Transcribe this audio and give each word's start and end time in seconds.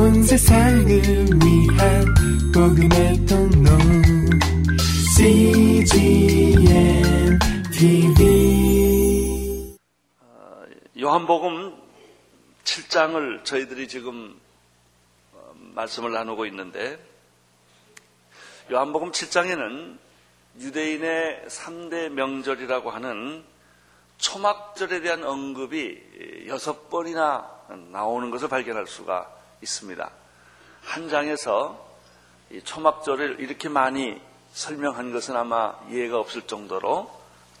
온 0.00 0.22
세상을 0.22 0.88
위한 0.88 2.04
복음의 2.54 3.26
통로. 3.26 3.68
CGM 5.14 6.62
TV 7.70 9.76
요한복음 10.98 11.76
7장을 12.64 13.44
저희들이 13.44 13.88
지금 13.88 14.40
어, 15.34 15.52
말씀을 15.74 16.12
나누고 16.12 16.46
있는데 16.46 16.98
요한복음 18.72 19.12
7장에는 19.12 19.98
유대인의 20.60 21.44
3대 21.46 22.08
명절이라고 22.08 22.88
하는 22.88 23.44
초막절에 24.16 25.02
대한 25.02 25.24
언급이 25.24 26.46
여섯 26.46 26.88
번이나 26.88 27.46
나오는 27.90 28.30
것을 28.30 28.48
발견할 28.48 28.86
수가 28.86 29.39
있습니다. 29.62 30.10
한 30.82 31.08
장에서 31.08 31.88
초막절을 32.64 33.36
이렇게 33.40 33.68
많이 33.68 34.20
설명한 34.52 35.12
것은 35.12 35.36
아마 35.36 35.74
이해가 35.90 36.18
없을 36.18 36.42
정도로 36.42 37.10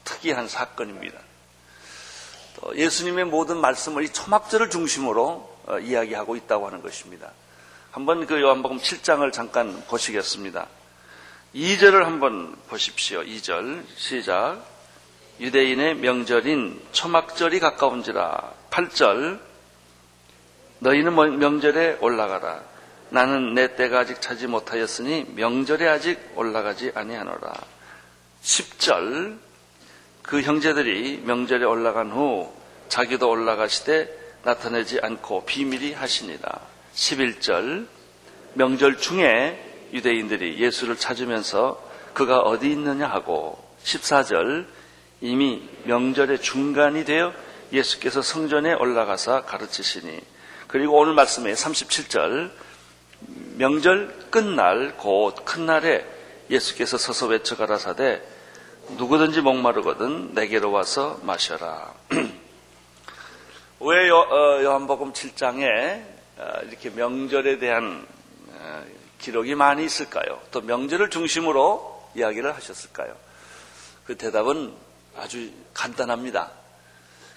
특이한 0.04 0.48
사건입니다. 0.48 1.18
예수님의 2.74 3.26
모든 3.26 3.58
말씀을 3.58 4.04
이 4.04 4.12
초막절을 4.12 4.70
중심으로 4.70 5.58
어, 5.66 5.78
이야기하고 5.78 6.36
있다고 6.36 6.66
하는 6.66 6.82
것입니다. 6.82 7.30
한번 7.90 8.26
그 8.26 8.40
요한복음 8.40 8.78
7장을 8.78 9.32
잠깐 9.32 9.84
보시겠습니다. 9.86 10.66
2절을 11.54 12.04
한번 12.04 12.56
보십시오. 12.68 13.22
2절 13.22 13.84
시작. 13.96 14.64
유대인의 15.40 15.96
명절인 15.96 16.82
초막절이 16.92 17.60
가까운지라 17.60 18.52
8절 18.70 19.40
너희는 20.80 21.12
뭐 21.12 21.26
명절에 21.26 21.98
올라가라. 22.00 22.62
나는 23.10 23.54
내 23.54 23.74
때가 23.76 24.00
아직 24.00 24.20
차지 24.20 24.46
못하였으니 24.46 25.32
명절에 25.34 25.86
아직 25.88 26.18
올라가지 26.36 26.92
아니하노라. 26.94 27.52
10절. 28.42 29.38
그 30.22 30.42
형제들이 30.42 31.22
명절에 31.24 31.64
올라간 31.64 32.10
후 32.10 32.52
자기도 32.88 33.28
올라가시되 33.28 34.18
나타내지 34.42 35.00
않고 35.02 35.44
비밀이 35.44 35.92
하시니라. 35.92 36.60
11절. 36.94 37.86
명절 38.54 38.98
중에 38.98 39.88
유대인들이 39.92 40.58
예수를 40.58 40.96
찾으면서 40.96 41.82
그가 42.14 42.40
어디 42.40 42.70
있느냐 42.70 43.06
하고 43.06 43.62
14절. 43.84 44.66
이미 45.20 45.68
명절의 45.84 46.40
중간이 46.40 47.04
되어 47.04 47.34
예수께서 47.72 48.22
성전에 48.22 48.72
올라가서 48.72 49.44
가르치시니 49.44 50.20
그리고 50.70 50.98
오늘 50.98 51.14
말씀에 51.14 51.52
37절 51.52 52.48
명절 53.56 54.30
끝날 54.30 54.96
곧 54.96 55.44
큰 55.44 55.66
날에 55.66 56.06
예수께서 56.48 56.96
서서 56.96 57.26
외쳐 57.26 57.56
가라사대 57.56 58.22
누구든지 58.90 59.40
목마르거든 59.40 60.32
내게로 60.34 60.70
와서 60.70 61.18
마셔라. 61.24 61.92
왜 63.80 64.08
요, 64.08 64.72
한복음 64.72 65.12
7장에 65.12 66.04
어, 66.38 66.52
이렇게 66.68 66.90
명절에 66.90 67.58
대한 67.58 68.06
어, 68.52 68.84
기록이 69.18 69.56
많이 69.56 69.84
있을까요? 69.84 70.40
또 70.52 70.60
명절을 70.60 71.10
중심으로 71.10 72.10
이야기를 72.14 72.54
하셨을까요? 72.54 73.16
그 74.06 74.16
대답은 74.16 74.72
아주 75.16 75.50
간단합니다. 75.74 76.52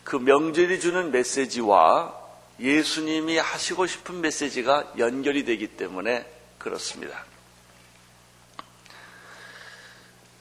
그 0.04 0.18
명절이 0.18 0.80
주는 0.80 1.12
메시지와 1.12 2.23
예수님이 2.64 3.38
하시고 3.38 3.86
싶은 3.88 4.22
메시지가 4.22 4.94
연결이 4.98 5.44
되기 5.44 5.68
때문에 5.68 6.26
그렇습니다. 6.58 7.26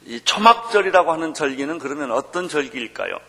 이 0.05 0.21
초막절이라고 0.21 1.11
하는 1.11 1.33
절기는 1.33 1.79
그러면 1.79 2.11
어떤 2.11 2.47
절기일까요? 2.47 3.19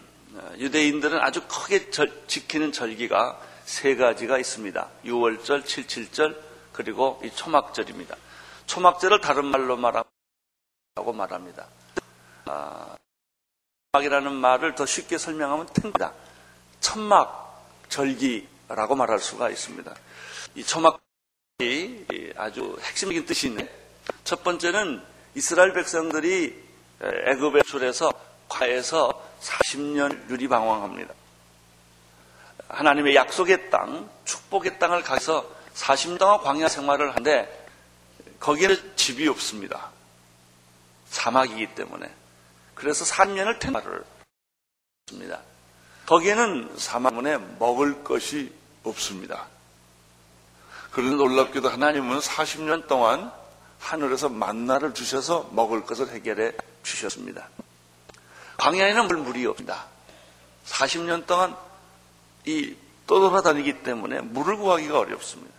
유대인들은 0.58 1.20
아주 1.20 1.42
크게 1.46 1.90
절, 1.90 2.10
지키는 2.26 2.72
절기가 2.72 3.38
세 3.64 3.96
가지가 3.96 4.38
있습니다. 4.38 4.88
6월절, 5.04 5.64
77절, 5.64 6.36
그리고 6.72 7.20
이 7.22 7.30
초막절입니다. 7.30 8.16
초막절을 8.66 9.20
다른 9.20 9.44
말로 9.46 9.76
말하고 9.76 11.12
말합니다. 11.12 11.66
아, 12.46 12.96
천막이라는 13.92 14.32
말을 14.32 14.74
더 14.74 14.86
쉽게 14.86 15.18
설명하면 15.18 15.66
텐다. 15.74 16.14
천막 16.80 17.47
절기라고 17.88 18.94
말할 18.94 19.18
수가 19.18 19.50
있습니다. 19.50 19.94
이 20.54 20.64
천막이 20.64 20.98
아주 22.36 22.76
핵심적인 22.80 23.26
뜻이 23.26 23.48
있네. 23.48 23.68
첫 24.24 24.42
번째는 24.42 25.02
이스라엘 25.34 25.72
백성들이 25.72 26.68
애굽의 27.00 27.62
출에서 27.64 28.10
과에서 28.48 29.24
40년 29.40 30.28
유리방황합니다. 30.30 31.14
하나님의 32.68 33.14
약속의 33.14 33.70
땅, 33.70 34.10
축복의 34.24 34.78
땅을 34.78 35.02
가서 35.02 35.48
40년 35.74 36.18
동안 36.18 36.40
광야 36.40 36.68
생활을 36.68 37.10
하는데 37.10 37.66
거기에는 38.40 38.96
집이 38.96 39.26
없습니다. 39.28 39.90
사막이기 41.10 41.74
때문에. 41.74 42.10
그래서 42.74 43.04
3년을 43.04 43.58
테마를 43.58 44.04
했습니다. 45.08 45.40
거기에는 46.08 46.72
사막문에 46.78 47.36
먹을 47.58 48.02
것이 48.02 48.50
없습니다. 48.82 49.46
그런데 50.90 51.16
놀랍게도 51.16 51.68
하나님은 51.68 52.20
40년 52.20 52.88
동안 52.88 53.30
하늘에서 53.78 54.30
만나를 54.30 54.94
주셔서 54.94 55.50
먹을 55.52 55.84
것을 55.84 56.08
해결해 56.08 56.52
주셨습니다. 56.82 57.50
광야에는 58.56 59.22
물이 59.22 59.44
없습니다. 59.48 59.84
40년 60.64 61.26
동안 61.26 61.54
이 62.46 62.74
떠돌아다니기 63.06 63.82
때문에 63.82 64.22
물을 64.22 64.56
구하기가 64.56 64.98
어렵습니다. 64.98 65.54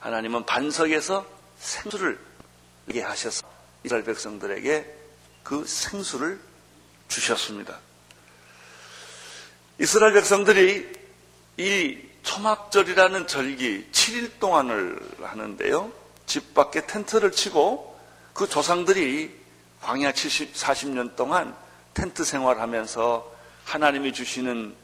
하나님은 0.00 0.46
반석에서 0.46 1.26
생수를 1.58 2.18
이게 2.88 3.02
하셔서 3.02 3.46
이스라엘 3.84 4.04
백성들에게 4.04 4.96
그 5.42 5.66
생수를 5.66 6.40
주셨습니다. 7.08 7.78
이스라엘 9.78 10.14
백성들이 10.14 10.90
이 11.58 11.98
초막절이라는 12.22 13.26
절기 13.26 13.88
7일 13.92 14.40
동안을 14.40 14.98
하는데요. 15.20 15.92
집 16.24 16.54
밖에 16.54 16.86
텐트를 16.86 17.30
치고 17.30 17.98
그 18.32 18.48
조상들이 18.48 19.30
광야 19.82 20.12
70, 20.12 20.54
40년 20.54 21.14
동안 21.14 21.54
텐트 21.92 22.24
생활하면서 22.24 23.32
하나님이 23.64 24.12
주시는 24.14 24.74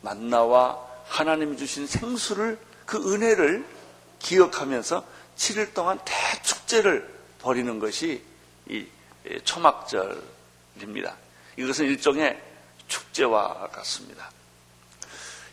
만나와 0.00 0.78
하나님이 1.06 1.56
주신 1.56 1.86
생수를 1.86 2.58
그 2.84 3.14
은혜를 3.14 3.64
기억하면서 4.18 5.04
7일 5.36 5.72
동안 5.72 6.00
대축제를 6.04 7.08
벌이는 7.40 7.78
것이 7.78 8.22
이 8.68 8.86
초막절입니다. 9.44 11.16
이것은 11.56 11.86
일종의 11.86 12.51
축제와 12.92 13.68
같습니다. 13.72 14.30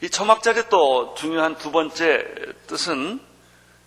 이 0.01 0.09
초막절의 0.09 0.69
또 0.69 1.13
중요한 1.15 1.57
두 1.57 1.71
번째 1.71 2.25
뜻은 2.67 3.19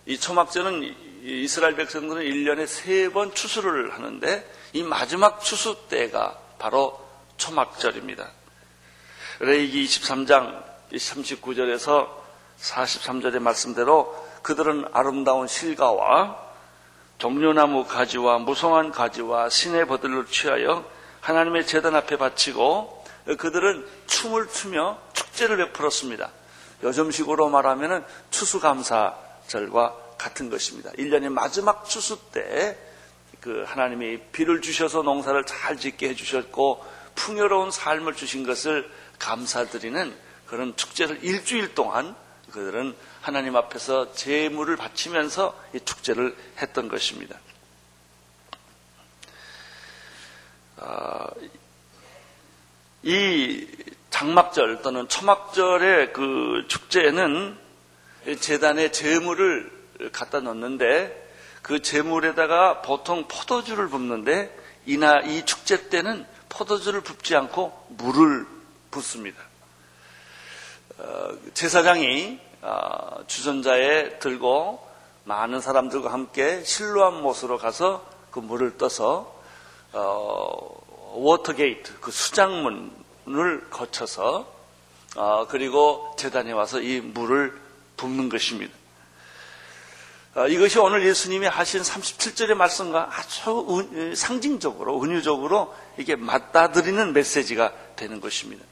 이 0.05 0.19
초막절은 0.19 1.21
이스라엘 1.23 1.75
백성들은 1.75 2.23
1년에 2.23 2.67
세 2.67 3.09
번 3.09 3.33
추수를 3.33 3.93
하는데 3.93 4.51
이 4.73 4.83
마지막 4.83 5.41
추수 5.41 5.87
때가 5.87 6.37
바로 6.59 6.99
초막절입니다. 7.37 8.29
레이기 9.39 9.85
23장 9.85 10.63
39절에서 10.91 12.09
43절의 12.59 13.39
말씀대로 13.39 14.15
그들은 14.41 14.85
아름다운 14.93 15.47
실가와 15.47 16.37
종려나무 17.17 17.85
가지와 17.85 18.39
무성한 18.39 18.91
가지와 18.91 19.49
신의 19.49 19.87
버들을 19.87 20.25
취하여 20.27 20.85
하나님의 21.21 21.65
재단 21.65 21.95
앞에 21.95 22.17
바치고 22.17 23.02
그들은 23.25 23.87
춤을 24.07 24.49
추며 24.49 24.99
축제를 25.13 25.57
베풀었습니다. 25.57 26.29
요즘식으로 26.83 27.49
말하면 27.49 28.05
추수감사절과 28.31 29.97
같은 30.17 30.49
것입니다. 30.49 30.91
1년의 30.91 31.29
마지막 31.29 31.85
추수 31.85 32.19
때 32.31 32.93
그 33.43 33.65
하나님이 33.67 34.19
비를 34.31 34.61
주셔서 34.61 35.01
농사를 35.01 35.45
잘 35.45 35.75
짓게 35.75 36.07
해주셨고 36.09 36.81
풍요로운 37.13 37.71
삶을 37.71 38.15
주신 38.15 38.45
것을 38.45 38.89
감사드리는 39.19 40.15
그런 40.47 40.73
축제를 40.77 41.25
일주일 41.25 41.75
동안 41.75 42.15
그들은 42.51 42.95
하나님 43.19 43.57
앞에서 43.57 44.13
제물을 44.13 44.77
바치면서 44.77 45.61
이 45.73 45.81
축제를 45.81 46.37
했던 46.61 46.87
것입니다. 46.87 47.37
아, 50.77 51.27
이 53.03 53.67
장막절 54.09 54.81
또는 54.81 55.07
초막절의 55.07 56.13
그 56.13 56.65
축제는 56.67 57.57
재단에 58.39 58.91
재물을 58.91 59.71
갖다 60.11 60.39
넣는데 60.39 61.21
그 61.61 61.81
재물에다가 61.81 62.81
보통 62.81 63.27
포도주를 63.27 63.89
붓는데 63.89 64.57
이나 64.85 65.19
이 65.21 65.45
축제 65.45 65.89
때는 65.89 66.25
포도주를 66.49 67.01
붓지 67.01 67.35
않고 67.35 67.87
물을 67.89 68.45
붓습니다. 68.91 69.41
어, 70.99 71.29
제사장이 71.53 72.39
어, 72.61 73.23
주전자에 73.27 74.19
들고 74.19 74.87
많은 75.25 75.59
사람들과 75.59 76.13
함께 76.13 76.63
실로암 76.63 77.21
못으로 77.21 77.57
가서 77.57 78.05
그 78.31 78.39
물을 78.39 78.77
떠서 78.77 79.33
어, 79.93 80.82
Water 81.13 81.61
Gate 81.61 81.99
그 81.99 82.11
수장문을 82.11 83.69
거쳐서 83.69 84.51
어, 85.15 85.47
그리고 85.47 86.15
제단에 86.17 86.51
와서 86.51 86.81
이 86.81 86.99
물을 86.99 87.59
붓는 87.97 88.29
것입니다. 88.29 88.73
어, 90.35 90.47
이것이 90.47 90.79
오늘 90.79 91.05
예수님이 91.05 91.45
하신 91.45 91.81
37절의 91.81 92.55
말씀과 92.55 93.09
아주 93.11 94.15
상징적으로, 94.15 95.03
은유적으로 95.03 95.75
이게 95.99 96.15
맞닥뜨리는 96.15 97.13
메시지가 97.13 97.71
되는 97.95 98.19
것입니다. 98.19 98.65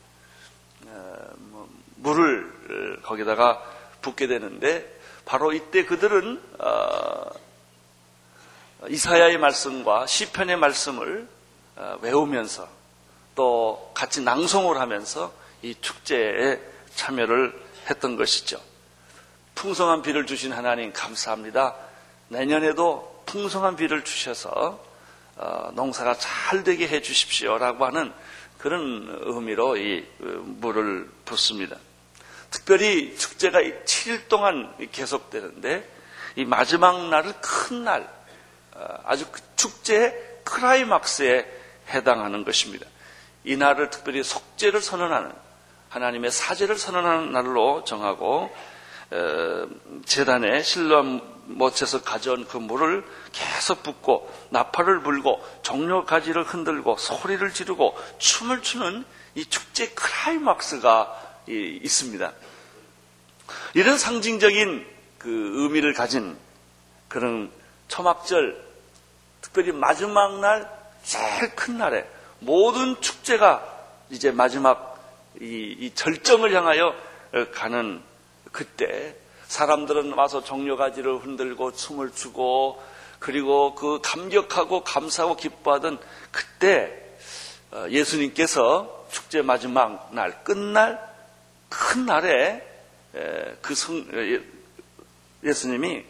어, 0.88 1.16
뭐, 1.38 1.70
물을 1.98 3.00
거기다가 3.04 3.64
붓게 4.02 4.26
되는데, 4.26 5.00
바로 5.26 5.54
이때 5.54 5.86
그들은, 5.86 6.42
어, 6.58 7.30
이사야의 8.90 9.38
말씀과 9.38 10.08
시편의 10.08 10.58
말씀을 10.58 11.28
외우면서 12.02 12.68
또 13.36 13.92
같이 13.94 14.22
낭송을 14.22 14.80
하면서 14.80 15.34
이 15.62 15.76
축제에 15.80 16.60
참여를 16.96 17.54
했던 17.90 18.16
것이죠. 18.16 18.60
풍성한 19.56 20.02
비를 20.02 20.26
주신 20.26 20.52
하나님 20.52 20.92
감사합니다. 20.92 21.76
내년에도 22.30 23.24
풍성한 23.26 23.76
비를 23.76 24.04
주셔서 24.04 24.84
어, 25.38 25.72
농사가 25.74 26.16
잘 26.16 26.64
되게 26.64 26.88
해 26.88 27.02
주십시오라고 27.02 27.86
하는 27.86 28.14
그런 28.58 29.08
의미로 29.22 29.78
이 29.78 30.06
어, 30.20 30.26
물을 30.44 31.10
붓습니다. 31.26 31.78
특별히 32.50 33.16
축제가 33.18 33.60
7일 33.60 34.28
동안 34.28 34.74
계속되는데 34.92 35.90
이 36.36 36.46
마지막 36.46 37.10
날은 37.10 37.34
큰 37.42 37.84
날, 37.84 38.10
어, 38.74 38.96
아주 39.06 39.26
그 39.32 39.40
축제의 39.56 40.14
크라이막스에 40.44 41.61
해당하는 41.92 42.44
것입니다. 42.44 42.86
이 43.44 43.56
날을 43.58 43.90
특별히 43.90 44.24
속죄를 44.24 44.82
선언하는 44.82 45.32
하나님의 45.90 46.32
사죄를 46.32 46.78
선언하는 46.78 47.32
날로 47.32 47.84
정하고 47.84 48.56
재단에 50.06 50.64
실로암 50.64 51.22
못에서 51.46 52.02
가져온 52.02 52.48
그 52.48 52.58
물을 52.58 53.04
계속 53.34 53.84
붓고 53.84 54.32
나팔을 54.52 55.02
불고 55.02 55.46
종려 55.64 56.06
가지를 56.06 56.44
흔들고 56.44 56.98
소리를 56.98 57.52
지르고 57.52 57.98
춤을 58.20 58.62
추는 58.62 59.04
이 59.36 59.46
축제 59.46 59.90
크라이막스가 59.90 61.42
있습니다. 61.48 62.32
이런 63.74 63.98
상징적인 63.98 64.88
그 65.18 65.52
의미를 65.56 65.94
가진 65.94 66.38
그런 67.10 67.52
초막절, 67.90 68.64
특별히 69.42 69.74
마지막 69.74 70.40
날 70.40 70.81
제일 71.04 71.56
큰 71.56 71.78
날에 71.78 72.08
모든 72.40 73.00
축제가 73.02 73.68
이제 74.10 74.32
마지막 74.32 75.00
이, 75.40 75.76
이 75.80 75.92
절정을 75.94 76.54
향하여 76.54 76.94
가는 77.54 78.02
그때 78.52 79.16
사람들은 79.48 80.14
와서 80.14 80.44
종려가지를 80.44 81.20
흔들고 81.20 81.74
춤을 81.74 82.12
추고 82.14 82.82
그리고 83.20 83.76
그 83.76 84.00
감격하고 84.04 84.84
감사하고 84.84 85.36
기뻐하던 85.36 86.00
그때 86.32 86.98
어, 87.72 87.86
예수님께서 87.90 89.08
축제 89.12 89.42
마지막 89.42 90.10
날 90.14 90.44
끝날 90.44 91.00
큰 91.70 92.06
날에 92.06 92.68
그 93.62 93.76
성, 93.76 94.06
예, 94.14 94.42
예수님이 95.44 96.04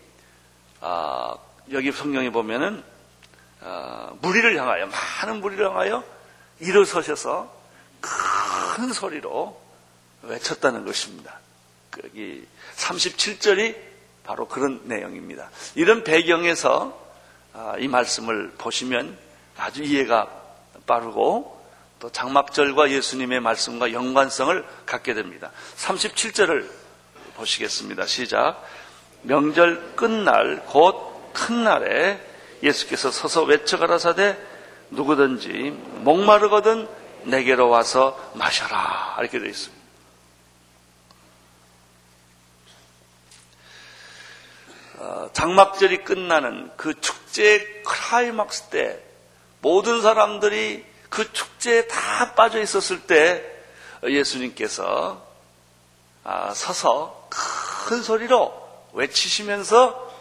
아, 0.81 1.35
여기 1.71 1.91
성경에 1.91 2.31
보면은 2.31 2.83
아, 2.83 2.90
무리를 4.21 4.57
향하여 4.57 4.87
많은 4.87 5.41
무리를 5.41 5.65
향하여 5.65 6.03
일어서셔서 6.59 7.51
큰 7.99 8.93
소리로 8.93 9.59
외쳤다는 10.23 10.85
것입니다. 10.85 11.39
여기 12.03 12.45
37절이 12.75 13.75
바로 14.23 14.47
그런 14.47 14.81
내용입니다. 14.85 15.49
이런 15.75 16.03
배경에서 16.03 16.99
아, 17.53 17.75
이 17.77 17.87
말씀을 17.87 18.51
보시면 18.57 19.17
아주 19.57 19.83
이해가 19.83 20.29
빠르고 20.87 21.59
또 21.99 22.09
장막절과 22.11 22.91
예수님의 22.91 23.41
말씀과 23.41 23.91
연관성을 23.91 24.65
갖게 24.85 25.13
됩니다. 25.13 25.51
37절을 25.77 26.67
보시겠습니다. 27.35 28.05
시작. 28.05 28.63
명절 29.23 29.95
끝날 29.95 30.65
곧 30.65 31.11
큰 31.33 31.63
날에 31.63 32.19
예수께서 32.63 33.11
서서 33.11 33.43
외쳐 33.43 33.77
가라사대 33.77 34.37
누구든지 34.91 35.71
목마르거든 36.01 36.87
내게로 37.23 37.69
와서 37.69 38.19
마셔라 38.33 39.17
이렇게 39.19 39.39
되어 39.39 39.49
있습니다. 39.49 39.81
어, 44.97 45.29
장막절이 45.33 46.03
끝나는 46.03 46.71
그 46.77 46.99
축제의 46.99 47.83
크라이막스 47.83 48.63
때 48.69 48.99
모든 49.61 50.01
사람들이 50.01 50.85
그 51.09 51.31
축제에 51.33 51.87
다 51.87 52.33
빠져 52.35 52.61
있었을 52.61 53.01
때 53.01 53.43
예수님께서 54.03 55.25
아, 56.23 56.53
서서 56.53 57.27
큰 57.29 58.03
소리로 58.03 58.53
외치시면서 58.93 60.11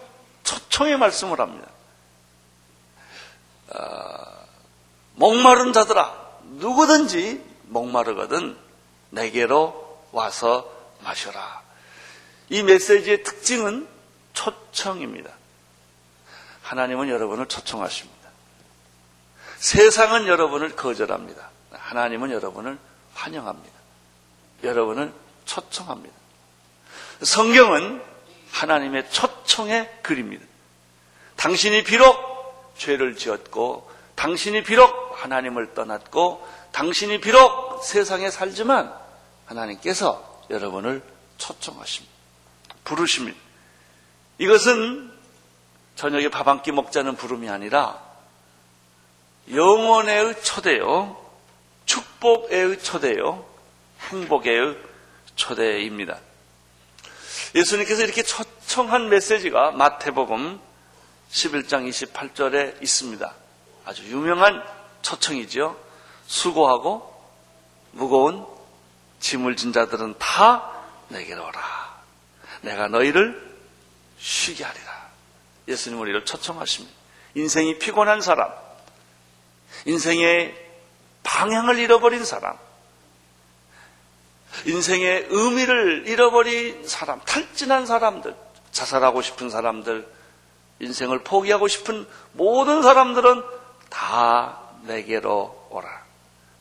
초청의 0.45 0.97
말씀을 0.99 1.41
합니다. 1.41 1.70
아, 3.75 4.27
목마른 5.15 5.73
자들아, 5.73 6.15
누구든지 6.59 7.45
목마르거든 7.65 8.57
내게로 9.11 10.07
와서 10.13 10.71
마셔라. 11.01 11.63
이 12.49 12.63
메시지의 12.63 13.23
특징은 13.23 13.89
초청입니다. 14.33 15.31
하나님은 16.63 17.09
여러분을 17.09 17.47
초청하십니다. 17.47 18.21
세상은 19.59 20.27
여러분을 20.27 20.75
거절합니다. 20.75 21.51
하나님은 21.73 22.31
여러분을 22.31 22.79
환영합니다. 23.15 23.75
여러분을 24.65 25.13
초청합니다. 25.45 26.15
성경은 27.23 28.03
하나님의 28.53 29.11
초청의 29.11 29.99
글입니다. 30.03 30.45
당신이 31.37 31.85
비록 31.85 32.30
죄를 32.81 33.15
지었고, 33.17 33.89
당신이 34.17 34.63
비록 34.65 35.13
하나님을 35.23 35.75
떠났고, 35.75 36.47
당신이 36.73 37.21
비록 37.21 37.85
세상에 37.85 38.31
살지만, 38.31 38.93
하나님께서 39.47 40.43
여러분을 40.49 41.03
초청하십니다. 41.39 42.15
부르십니다. 42.85 43.39
이것은 44.39 45.13
저녁에 45.97 46.31
밥 46.31 46.49
한 46.49 46.63
끼 46.63 46.73
먹자는 46.73 47.17
부름이 47.17 47.51
아니라 47.51 48.01
영원의 49.53 50.43
초대요, 50.43 51.17
축복의 51.85 52.83
초대요, 52.83 53.45
행복의 54.09 54.79
초대입니다. 55.37 56.19
예수님께서 57.55 58.03
이렇게 58.03 58.23
초청한 58.23 59.09
메시지가 59.11 59.73
마태복음 59.73 60.61
11장 61.33 61.89
28절에 61.89 62.83
있습니다. 62.83 63.35
아주 63.85 64.05
유명한 64.05 64.63
초청이죠. 65.03 65.79
수고하고 66.27 67.09
무거운 67.93 68.47
짐을 69.21 69.57
진 69.57 69.73
자들은 69.73 70.17
다 70.19 70.73
내게로 71.09 71.43
오라. 71.45 72.01
내가 72.63 72.89
너희를 72.89 73.51
쉬게 74.19 74.65
하리라. 74.65 75.11
예수님 75.69 76.01
우리를 76.01 76.25
초청하십니다. 76.25 76.97
인생이 77.35 77.79
피곤한 77.79 78.21
사람, 78.21 78.53
인생의 79.87 80.55
방향을 81.23 81.79
잃어버린 81.79 82.25
사람, 82.25 82.57
인생의 84.67 85.29
의미를 85.31 86.09
잃어버린 86.09 86.87
사람, 86.89 87.21
탈진한 87.21 87.87
사람들, 87.87 88.35
자살하고 88.73 89.23
싶은 89.23 89.49
사람들, 89.49 90.07
인생을 90.81 91.23
포기하고 91.23 91.69
싶은 91.69 92.07
모든 92.33 92.83
사람들은 92.83 93.43
다 93.91 94.61
내게로 94.83 95.69
오라. 95.71 95.89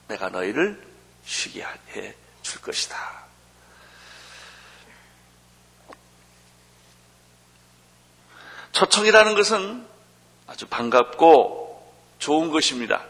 내가 0.08 0.30
너희를 0.30 0.82
쉬게 1.26 1.66
해 1.96 2.16
줄 2.42 2.62
것이다. 2.62 2.98
초청이라는 8.72 9.36
것은 9.36 9.86
아주 10.48 10.68
반갑고 10.68 11.94
좋은 12.20 12.52
것입니다. 12.52 13.04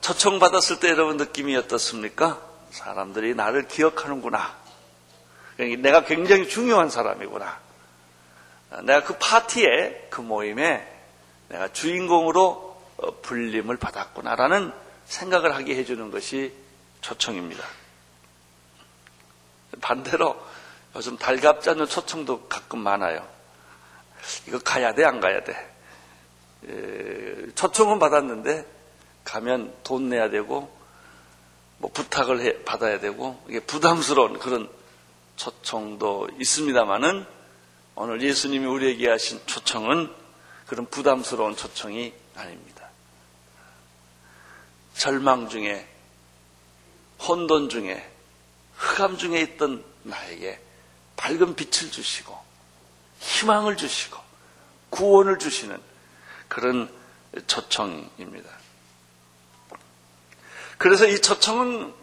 초청 0.00 0.38
받았을 0.38 0.80
때 0.80 0.88
여러분 0.88 1.16
느낌이 1.16 1.56
어떻습니까? 1.56 2.40
사람들이 2.70 3.34
나를 3.34 3.68
기억하는구나. 3.68 4.56
그러니까 5.56 5.82
내가 5.82 6.04
굉장히 6.04 6.48
중요한 6.48 6.88
사람이구나. 6.88 7.60
내가 8.84 9.04
그 9.04 9.16
파티에, 9.18 10.08
그 10.10 10.20
모임에 10.20 10.88
내가 11.48 11.68
주인공으로 11.72 12.82
어, 12.98 13.20
불림을 13.20 13.76
받았구나라는 13.76 14.72
생각을 15.06 15.54
하게 15.54 15.76
해주는 15.76 16.10
것이 16.10 16.54
초청입니다. 17.00 17.64
반대로 19.80 20.40
요즘 20.94 21.16
달갑지 21.16 21.70
않는 21.70 21.86
초청도 21.86 22.48
가끔 22.48 22.80
많아요. 22.80 23.26
이거 24.46 24.58
가야 24.58 24.94
돼, 24.94 25.04
안 25.04 25.20
가야 25.20 25.42
돼? 25.42 25.72
초청은 27.54 27.98
받았는데 27.98 28.64
가면 29.24 29.74
돈 29.82 30.08
내야 30.08 30.30
되고 30.30 30.72
뭐 31.78 31.90
부탁을 31.92 32.40
해, 32.40 32.62
받아야 32.64 33.00
되고 33.00 33.42
이게 33.48 33.58
부담스러운 33.58 34.38
그런 34.38 34.68
초청도 35.36 36.28
있습니다만은 36.38 37.26
오늘 37.94 38.22
예수님이 38.22 38.66
우리에게 38.66 39.08
하신 39.08 39.40
초청은 39.46 40.12
그런 40.66 40.86
부담스러운 40.86 41.56
초청이 41.56 42.12
아닙니다. 42.34 42.88
절망 44.94 45.48
중에 45.48 45.86
혼돈 47.20 47.68
중에 47.68 48.10
흑암 48.76 49.18
중에 49.18 49.40
있던 49.42 49.84
나에게 50.02 50.60
밝은 51.16 51.54
빛을 51.54 51.90
주시고 51.90 52.38
희망을 53.20 53.76
주시고 53.76 54.18
구원을 54.90 55.38
주시는 55.38 55.78
그런 56.48 56.92
초청입니다. 57.46 58.50
그래서 60.78 61.06
이 61.06 61.20
초청은 61.20 61.94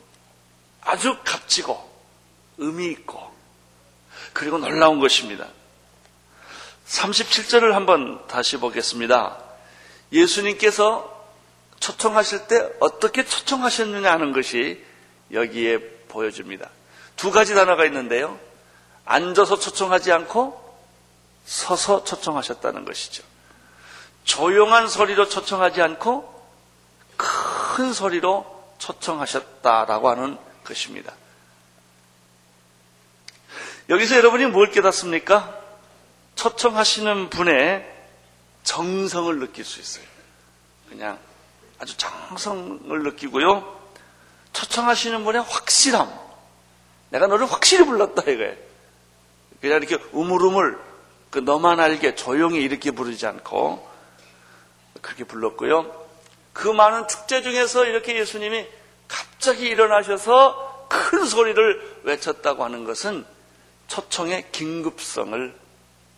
아주 0.82 1.18
값지고 1.24 1.90
의미 2.58 2.92
있고 2.92 3.36
그리고 4.34 4.58
놀라운 4.58 5.00
것입니다. 5.00 5.50
37절을 6.90 7.72
한번 7.72 8.26
다시 8.28 8.58
보겠습니다. 8.58 9.38
예수님께서 10.12 11.18
초청하실 11.80 12.48
때 12.48 12.70
어떻게 12.80 13.24
초청하셨느냐 13.24 14.12
하는 14.12 14.34
것이 14.34 14.84
여기에 15.32 15.80
보여줍니다. 16.08 16.70
두 17.16 17.32
가지 17.32 17.54
단어가 17.54 17.86
있는데요. 17.86 18.40
앉아서 19.06 19.60
초청하지 19.60 20.12
않고 20.12 20.68
서서 21.46 22.04
초청하셨다는 22.04 22.86
것이죠. 22.86 23.24
조용한 24.24 24.88
소리로 24.88 25.30
초청하지 25.30 25.82
않고 25.82 26.44
큰 27.18 27.94
소리로 27.94 28.46
초청하셨다라고 28.80 30.10
하는 30.10 30.38
것입니다. 30.64 31.14
여기서 33.90 34.16
여러분이 34.18 34.48
뭘 34.48 34.72
깨닫습니까? 34.72 35.59
초청하시는 36.40 37.30
분의 37.30 37.86
정성을 38.64 39.40
느낄 39.40 39.66
수 39.66 39.82
있어요. 39.82 40.06
그냥 40.88 41.20
아주 41.80 41.98
정성을 41.98 43.04
느끼고요. 43.04 43.78
초청하시는 44.54 45.26
분의 45.26 45.42
확실함. 45.42 46.10
내가 47.10 47.28
너를 47.28 47.46
확실히 47.46 47.86
불렀다 47.86 48.22
이거예요. 48.22 48.56
그냥 49.60 49.84
이렇게 49.84 50.02
우물우물 50.14 50.80
그 51.30 51.40
너만 51.40 51.82
알게 51.82 52.16
조용히 52.16 52.62
이렇게 52.62 52.92
부르지 52.92 53.26
않고 53.28 53.86
그렇게 55.02 55.26
불렀고요. 55.26 56.08
그 56.54 56.70
많은 56.70 57.10
축제 57.10 57.42
중에서 57.42 57.84
이렇게 57.84 58.18
예수님이 58.18 58.66
갑자기 59.10 59.68
일어나셔서 59.68 60.88
큰 60.88 61.26
소리를 61.26 62.00
외쳤다고 62.04 62.64
하는 62.64 62.86
것은 62.86 63.26
초청의 63.88 64.54
긴급성을 64.54 65.69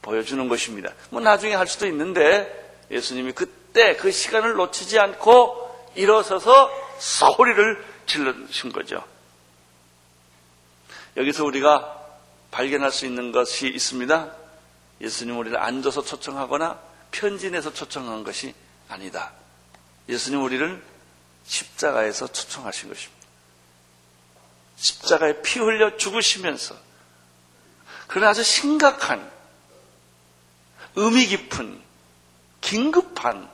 보여주는 0.02 0.48
것입니다. 0.48 0.92
뭐 1.10 1.22
나중에 1.22 1.54
할 1.54 1.68
수도 1.68 1.88
있는데 1.88 2.86
예수님이 2.90 3.34
그때 3.34 3.96
그 3.96 4.12
시간을 4.12 4.54
놓치지 4.54 5.00
않고 5.00 5.92
일어서서 5.96 6.72
소리를 7.00 7.86
질러신 8.06 8.72
거죠. 8.72 9.04
여기서 11.18 11.46
우리가 11.46 11.98
발견할 12.52 12.92
수 12.92 13.06
있는 13.06 13.32
것이 13.32 13.68
있습니다. 13.68 14.34
예수님 15.02 15.38
우리를 15.38 15.58
앉아서 15.58 16.04
초청하거나 16.04 16.80
편지 17.12 17.50
내서 17.50 17.74
초청한 17.74 18.24
것이 18.24 18.54
아니다. 18.90 19.32
예수님 20.10 20.44
우리를 20.44 20.84
십자가에서 21.46 22.28
초청하신 22.28 22.90
것입니다. 22.90 23.22
십자가에 24.76 25.42
피 25.42 25.60
흘려 25.60 25.98
죽으시면서 25.98 26.76
그런 28.08 28.30
아주 28.30 28.44
심각한 28.44 29.30
의미 30.96 31.28
깊은 31.28 31.82
긴급한 32.62 33.50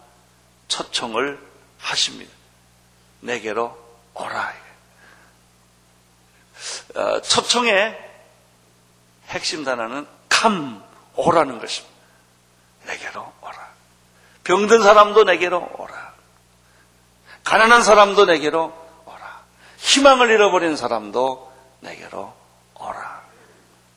초청을 0.67 1.39
하십니다. 1.79 2.32
내게로 3.22 3.77
오라. 4.13 4.53
어, 6.96 7.22
초청의 7.22 7.98
핵심 9.27 9.63
단어는 9.63 10.08
감, 10.29 10.84
오라는 11.15 11.60
것입니다. 11.60 11.96
내게로 12.86 13.34
오라. 13.41 13.67
병든 14.44 14.82
사람도 14.82 15.24
내게로 15.25 15.70
오라. 15.77 16.13
가난한 17.44 17.84
사람도 17.84 18.25
내게로 18.25 18.74
오라. 19.06 19.44
희망을 19.77 20.29
잃어버린 20.29 20.75
사람도 20.75 21.53
내게로 21.82 22.34
오라. 22.75 23.22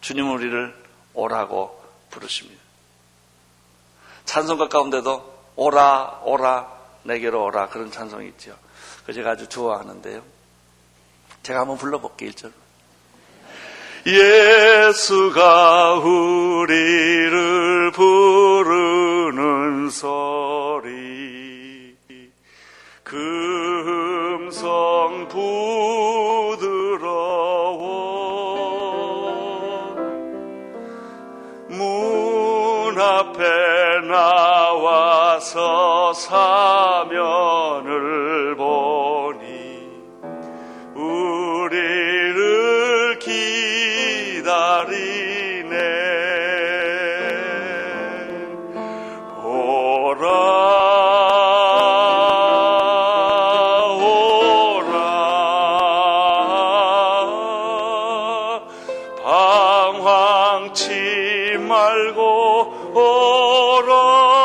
주님 0.00 0.30
우리를 0.30 0.84
오라고 1.14 1.82
부르십니다. 2.10 2.60
찬송가 4.30 4.68
가운데도 4.68 5.40
오라, 5.56 6.20
오라, 6.22 6.68
내게로 7.02 7.46
오라 7.46 7.68
그런 7.68 7.90
찬송이 7.90 8.28
있죠. 8.28 8.54
그 9.04 9.12
제가 9.12 9.32
아주 9.32 9.48
좋아하는데요. 9.48 10.22
제가 11.42 11.62
한번 11.62 11.76
불러볼게요, 11.76 12.30
1절. 12.30 12.52
예수가 14.06 15.94
우리를 15.94 17.90
부르는 17.90 19.90
소리 19.90 21.96
금성 23.02 25.26
부 25.28 26.09
나와서 35.40 36.12
사면을 36.12 37.34
보니 38.56 39.88
우리를 40.94 42.38
기다리네. 43.18 44.50
오라 49.42 50.28
오라. 54.76 54.90
방황치 60.04 61.56
말고 61.66 62.92
오라 62.94 64.39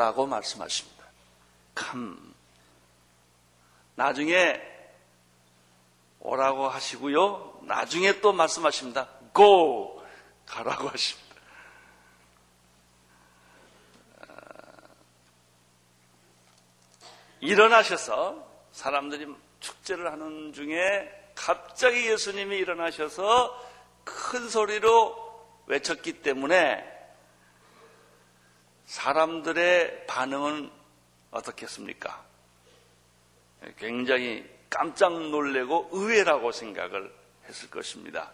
오라고 0.00 0.26
말씀하십니다. 0.26 1.04
come. 1.78 2.16
나중에 3.96 4.58
오라고 6.20 6.68
하시고요. 6.68 7.60
나중에 7.64 8.20
또 8.20 8.32
말씀하십니다. 8.32 9.08
go. 9.36 10.02
가라고 10.46 10.88
하십니다. 10.88 11.28
일어나셔서 17.40 18.46
사람들이 18.72 19.26
축제를 19.60 20.10
하는 20.10 20.54
중에 20.54 21.32
갑자기 21.34 22.08
예수님이 22.10 22.56
일어나셔서 22.56 23.68
큰 24.04 24.48
소리로 24.48 25.64
외쳤기 25.66 26.22
때문에 26.22 26.99
사람들의 28.90 30.08
반응은 30.08 30.68
어떻겠습니까? 31.30 32.24
굉장히 33.78 34.44
깜짝 34.68 35.12
놀래고 35.12 35.90
의외라고 35.92 36.50
생각을 36.50 37.14
했을 37.46 37.70
것입니다. 37.70 38.32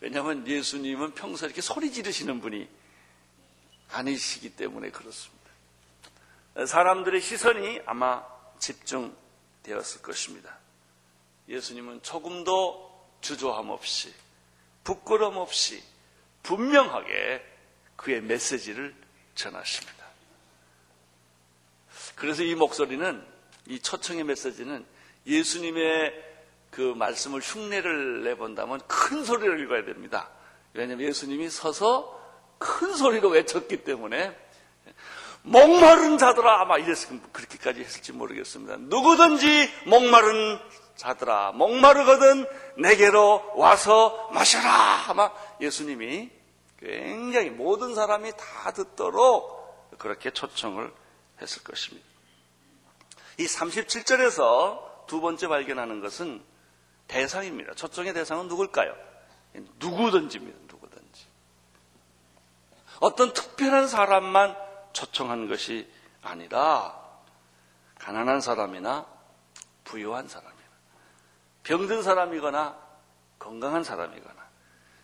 왜냐하면 0.00 0.46
예수님은 0.46 1.12
평소에 1.12 1.48
이렇게 1.48 1.60
소리 1.60 1.92
지르시는 1.92 2.40
분이 2.40 2.66
아니시기 3.90 4.56
때문에 4.56 4.90
그렇습니다. 4.90 5.50
사람들의 6.66 7.20
시선이 7.20 7.82
아마 7.84 8.24
집중되었을 8.58 10.00
것입니다. 10.00 10.56
예수님은 11.46 12.02
조금도 12.02 13.18
주저함 13.20 13.68
없이 13.68 14.14
부끄럼 14.82 15.36
없이 15.36 15.82
분명하게 16.42 17.44
그의 17.96 18.22
메시지를 18.22 19.09
전하십니다. 19.34 20.04
그래서 22.14 22.42
이 22.42 22.54
목소리는 22.54 23.24
이 23.66 23.78
초청의 23.78 24.24
메시지는 24.24 24.84
예수님의 25.26 26.30
그 26.70 26.80
말씀을 26.96 27.40
흉내를 27.40 28.24
내본다면 28.24 28.80
큰 28.86 29.24
소리를 29.24 29.60
읽어야 29.64 29.84
됩니다. 29.84 30.30
왜냐하면 30.72 31.06
예수님이 31.06 31.50
서서 31.50 32.18
큰 32.58 32.94
소리로 32.94 33.28
외쳤기 33.30 33.84
때문에 33.84 34.36
목마른 35.42 36.18
자들아 36.18 36.60
아마 36.60 36.78
이랬으면 36.78 37.22
그렇게까지 37.32 37.80
했을지 37.80 38.12
모르겠습니다. 38.12 38.76
누구든지 38.78 39.70
목마른 39.86 40.58
자들아 40.96 41.52
목마르거든 41.52 42.46
내게로 42.76 43.52
와서 43.56 44.28
마셔라 44.32 45.06
아마 45.08 45.32
예수님이 45.60 46.30
굉장히 46.80 47.50
모든 47.50 47.94
사람이 47.94 48.32
다 48.36 48.72
듣도록 48.72 49.98
그렇게 49.98 50.30
초청을 50.30 50.92
했을 51.40 51.62
것입니다. 51.62 52.06
이 53.38 53.46
37절에서 53.46 55.06
두 55.06 55.20
번째 55.20 55.48
발견하는 55.48 56.00
것은 56.00 56.42
대상입니다. 57.06 57.74
초청의 57.74 58.14
대상은 58.14 58.48
누굴까요? 58.48 58.94
누구든지입니다. 59.78 60.58
누구든지. 60.68 61.26
어떤 63.00 63.32
특별한 63.32 63.88
사람만 63.88 64.56
초청한 64.92 65.48
것이 65.48 65.90
아니라 66.22 66.98
가난한 67.98 68.40
사람이나 68.40 69.06
부유한 69.84 70.28
사람이나 70.28 70.60
병든 71.62 72.02
사람이거나 72.02 72.78
건강한 73.38 73.84
사람이거나 73.84 74.48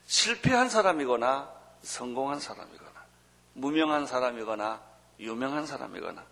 실패한 0.06 0.68
사람이거나 0.68 1.55
성공한 1.86 2.40
사람이거나 2.40 3.06
무명한 3.54 4.06
사람이거나 4.06 4.82
유명한 5.20 5.66
사람이거나 5.66 6.24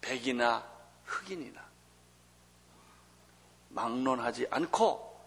백이나 0.00 0.64
흑인이나 1.04 1.60
막론하지 3.70 4.46
않고 4.50 5.20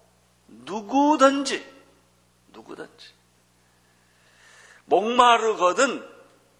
누구든지, 0.47 1.83
누구든지, 2.53 3.13
목마르거든 4.85 6.07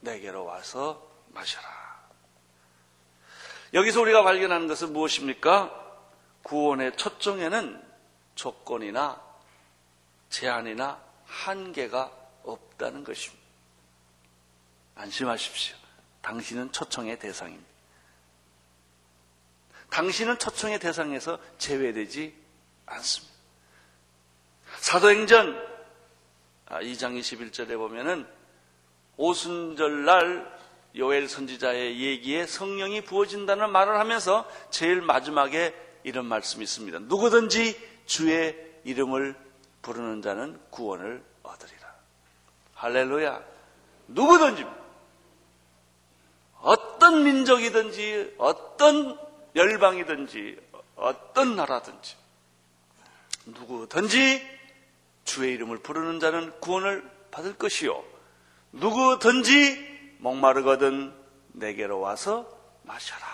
내게로 0.02 0.44
와서 0.44 1.10
마셔라. 1.30 1.68
여기서 3.74 4.02
우리가 4.02 4.24
발견하는 4.24 4.68
것은 4.68 4.94
무엇입니까? 4.94 5.84
구원의 6.44 6.98
초점에는 6.98 7.84
조건이나 8.36 9.22
제한이나 10.30 11.02
한계가 11.26 12.25
없다는 12.46 13.04
것입니다. 13.04 13.44
안심하십시오. 14.96 15.76
당신은 16.22 16.72
초청의 16.72 17.20
대상입니다. 17.20 17.70
당신은 19.90 20.40
초청의 20.40 20.80
대상에서 20.80 21.40
제외되지 21.58 22.36
않습니다. 22.88 23.36
사도행전 24.78 25.76
2장 26.68 27.06
아, 27.06 27.20
21절에 27.20 27.78
보면은 27.78 28.28
오순절날 29.18 30.56
요엘 30.98 31.28
선지자의 31.28 32.00
얘기에 32.02 32.48
성령이 32.48 33.02
부어진다는 33.02 33.72
말을 33.72 34.00
하면서 34.00 34.50
제일 34.70 35.02
마지막에 35.02 35.74
이런 36.04 36.26
말씀이 36.26 36.64
있습니다. 36.64 37.00
누구든지 37.00 37.78
주의 38.06 38.56
이름을 38.84 39.36
부르는 39.82 40.22
자는 40.22 40.60
구원을. 40.70 41.24
할렐루야. 42.76 43.42
누구든지 44.08 44.66
어떤 46.62 47.24
민족이든지 47.24 48.36
어떤 48.38 49.20
열방이든지 49.56 50.60
어떤 50.96 51.56
나라든지 51.56 52.16
누구든지 53.46 54.56
주의 55.24 55.54
이름을 55.54 55.80
부르는 55.80 56.20
자는 56.20 56.60
구원을 56.60 57.10
받을 57.32 57.58
것이요. 57.58 58.04
누구든지 58.72 60.18
목마르거든 60.20 61.14
내게로 61.54 62.00
와서 62.00 62.48
마셔라. 62.84 63.26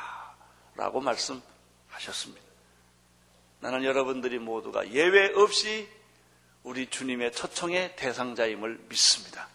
라고 0.75 1.01
말씀하셨습니다. 1.01 2.45
나는 3.59 3.83
여러분들이 3.83 4.39
모두가 4.39 4.89
예외 4.89 5.31
없이 5.35 5.87
우리 6.63 6.87
주님의 6.87 7.31
초청의 7.31 7.95
대상자임을 7.95 8.85
믿습니다. 8.89 9.47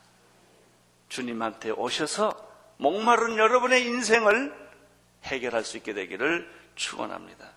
주님한테 1.09 1.71
오셔서 1.71 2.35
목마른 2.79 3.39
여러분의 3.39 3.85
인생을 3.85 4.55
해결할 5.25 5.65
수 5.65 5.77
있게 5.77 5.95
되기를 5.95 6.51
축원합니다. 6.75 7.51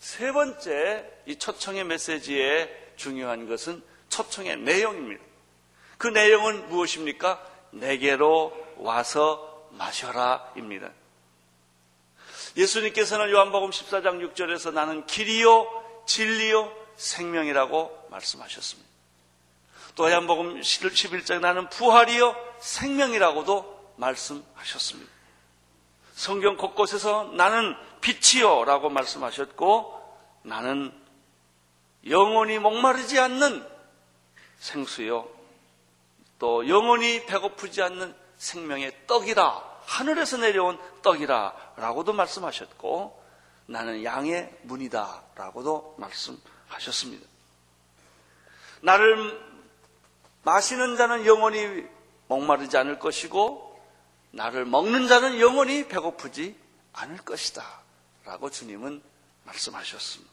세 0.00 0.32
번째 0.32 1.10
이 1.26 1.36
초청의 1.36 1.84
메시지의 1.84 2.92
중요한 2.96 3.48
것은 3.48 3.82
초청의 4.08 4.58
내용입니다. 4.58 5.24
그 5.96 6.08
내용은 6.08 6.68
무엇입니까? 6.68 7.42
내게로 7.70 8.74
와서 8.76 9.68
마셔라입니다. 9.70 10.90
예수님께서는 12.56 13.30
요한복음 13.30 13.70
14장 13.70 14.32
6절에서 14.32 14.72
나는 14.72 15.06
길이요 15.06 16.04
진리요 16.06 16.72
생명이라고 16.96 18.03
말씀하셨습니다. 18.14 18.90
또 19.94 20.10
요한복음 20.10 20.60
11장 20.60 21.40
나는 21.40 21.68
부활이요 21.68 22.34
생명이라고도 22.60 23.94
말씀하셨습니다. 23.96 25.10
성경 26.14 26.56
곳곳에서 26.56 27.32
나는 27.34 27.76
빛이요 28.00 28.64
라고 28.64 28.88
말씀하셨고 28.88 30.02
나는 30.42 30.92
영원히 32.08 32.58
목마르지 32.58 33.18
않는 33.18 33.66
생수요. 34.58 35.28
또 36.38 36.68
영원히 36.68 37.24
배고프지 37.26 37.82
않는 37.82 38.14
생명의 38.36 39.06
떡이라 39.06 39.74
하늘에서 39.86 40.38
내려온 40.38 40.78
떡이라 41.02 41.74
라고도 41.76 42.12
말씀하셨고 42.12 43.22
나는 43.66 44.04
양의 44.04 44.52
문이다 44.62 45.22
라고도 45.36 45.94
말씀하셨습니다. 45.98 47.33
나를 48.84 49.42
마시는 50.42 50.96
자는 50.96 51.24
영원히 51.24 51.88
목마르지 52.28 52.76
않을 52.76 52.98
것이고 52.98 53.82
나를 54.30 54.66
먹는 54.66 55.08
자는 55.08 55.40
영원히 55.40 55.88
배고프지 55.88 56.54
않을 56.92 57.18
것이다 57.18 57.64
라고 58.24 58.50
주님은 58.50 59.02
말씀하셨습니다. 59.44 60.32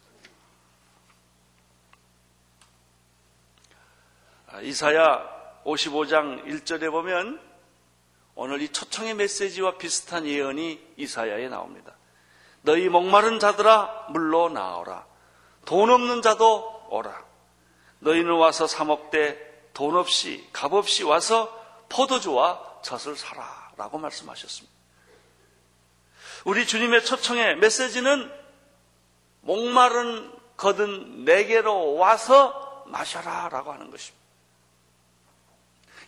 아, 4.47 4.61
이사야 4.61 5.61
55장 5.63 6.45
1절에 6.45 6.91
보면 6.91 7.41
오늘 8.35 8.61
이 8.61 8.69
초청의 8.69 9.13
메시지와 9.13 9.77
비슷한 9.77 10.25
예언이 10.25 10.93
이사야에 10.97 11.47
나옵니다. 11.47 11.95
너희 12.63 12.89
목마른 12.89 13.39
자들아 13.39 14.07
물로 14.09 14.49
나오라. 14.49 15.05
돈 15.65 15.89
없는 15.89 16.21
자도 16.21 16.87
오라. 16.89 17.30
너희는 18.01 18.33
와서 18.33 18.67
사 18.67 18.83
먹되 18.83 19.69
돈 19.73 19.95
없이 19.95 20.47
값 20.51 20.73
없이 20.73 21.03
와서 21.03 21.49
포도주와 21.89 22.81
젖을 22.83 23.15
사라. 23.15 23.71
라고 23.77 23.97
말씀하셨습니다. 23.97 24.71
우리 26.45 26.67
주님의 26.67 27.03
초청의 27.05 27.57
메시지는 27.57 28.31
목마른 29.41 30.31
거든 30.57 31.25
내게로 31.25 31.95
와서 31.95 32.83
마셔라 32.87 33.49
라고 33.49 33.73
하는 33.73 33.89
것입니다. 33.89 34.21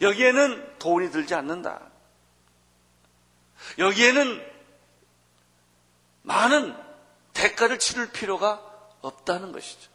여기에는 0.02 0.78
돈이 0.80 1.10
들지 1.12 1.34
않는다. 1.34 1.82
여기에는 3.80 4.54
많은 6.24 6.76
대가를 7.34 7.80
치를 7.80 8.12
필요가 8.12 8.62
없다는 9.02 9.52
것이죠. 9.52 9.90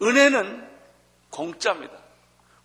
은혜는 0.00 0.73
공짜입니다. 1.34 1.98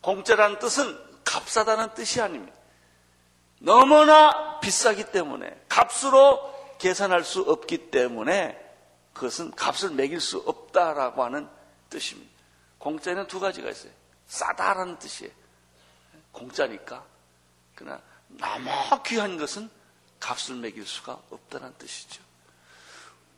공짜라는 0.02 0.60
뜻은 0.60 1.24
값싸다는 1.26 1.96
뜻이 1.96 2.22
아닙니다. 2.22 2.56
너무나 3.58 4.60
비싸기 4.60 5.12
때문에 5.12 5.66
값으로 5.68 6.78
계산할 6.78 7.24
수 7.24 7.42
없기 7.42 7.90
때문에 7.90 8.58
그것은 9.14 9.52
값을 9.52 9.90
매길 9.90 10.22
수 10.22 10.38
없다라고 10.38 11.24
하는 11.24 11.50
뜻입니다. 11.90 12.32
공짜에는 12.78 13.28
두 13.28 13.40
가지가 13.40 13.70
있어요. 13.72 13.92
싸다라는 14.28 15.00
뜻이에요. 15.00 15.34
공짜니까. 16.32 17.04
그러나 17.74 18.00
너무 18.28 18.72
귀한 19.04 19.38
것은 19.38 19.70
값을 20.20 20.56
매길 20.56 20.86
수가 20.86 21.20
없다는 21.32 21.74
뜻이죠. 21.80 22.22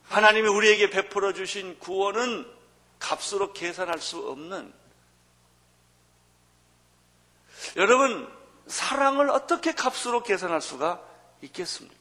하나님이 0.09 0.49
우리에게 0.49 0.89
베풀어 0.89 1.33
주신 1.33 1.79
구원은 1.79 2.45
값으로 2.99 3.53
계산할 3.53 3.99
수 3.99 4.29
없는 4.29 4.80
여러분 7.75 8.31
사랑을 8.67 9.29
어떻게 9.29 9.73
값으로 9.73 10.23
계산할 10.23 10.61
수가 10.61 11.01
있겠습니까? 11.41 11.95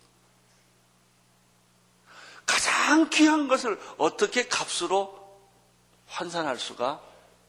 가장 2.47 3.09
귀한 3.11 3.49
것을 3.49 3.81
어떻게 3.97 4.49
값으로 4.49 5.19
환산할 6.09 6.59
수가 6.59 7.01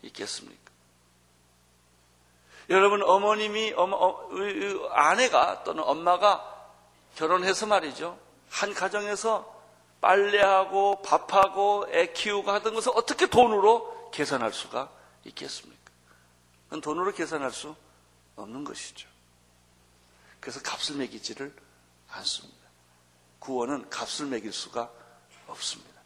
있겠습니까? 0.04 0.72
여러분 2.70 3.04
어머님이 3.04 3.74
어머, 3.76 3.98
어, 3.98 4.90
아내가 4.92 5.64
또는 5.64 5.84
엄마가 5.84 6.48
결혼해서 7.16 7.66
말이죠. 7.66 8.18
한 8.50 8.74
가정에서 8.74 9.62
빨래하고 10.00 11.02
밥하고 11.02 11.88
애 11.92 12.12
키우고 12.14 12.50
하던 12.52 12.74
것을 12.74 12.92
어떻게 12.96 13.28
돈으로 13.28 14.12
계산할 14.12 14.54
수가 14.54 14.90
있겠습니까? 15.26 15.82
돈으로 16.82 17.14
계산할 17.14 17.52
수 17.52 17.76
없는 18.42 18.64
것이죠. 18.64 19.10
그래서 20.40 20.62
값을 20.62 20.96
매기지를 20.98 21.56
않습니다. 22.10 22.60
구원은 23.40 23.90
값을 23.90 24.28
매길 24.28 24.52
수가 24.52 24.92
없습니다. 25.48 26.02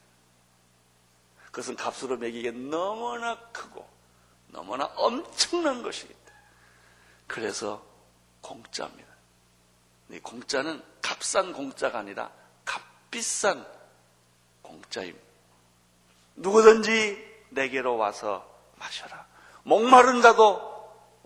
그것은 1.45 1.75
값으로 1.75 2.17
매기기에 2.17 2.51
너무나 2.51 3.39
크고 3.51 3.87
너무나 4.47 4.85
엄청난 4.95 5.83
것이기 5.83 6.13
때문에 6.13 6.43
그래서 7.27 7.85
공짜입니다. 8.41 9.13
이 10.11 10.19
공짜는 10.19 10.83
값싼 11.01 11.53
공짜가 11.53 11.99
아니라 11.99 12.31
값비싼 12.65 13.65
공짜입니다. 14.61 15.25
누구든지 16.35 17.45
내게로 17.51 17.97
와서 17.97 18.45
마셔라. 18.75 19.25
목마른 19.63 20.21
자도 20.21 20.75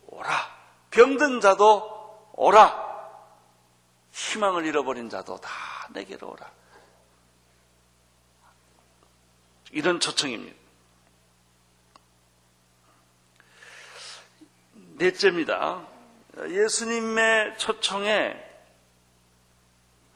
오라. 0.08 0.59
병든 0.92 1.42
자도 1.42 2.32
오라. 2.34 2.90
희망을 4.12 4.66
잃어버린 4.66 5.10
자도 5.10 5.40
다 5.40 5.50
내게로 5.92 6.32
오라. 6.32 6.52
이런 9.72 10.00
초청입니다. 10.00 10.58
넷째입니다. 14.98 15.88
예수님의 16.50 17.58
초청에 17.58 18.36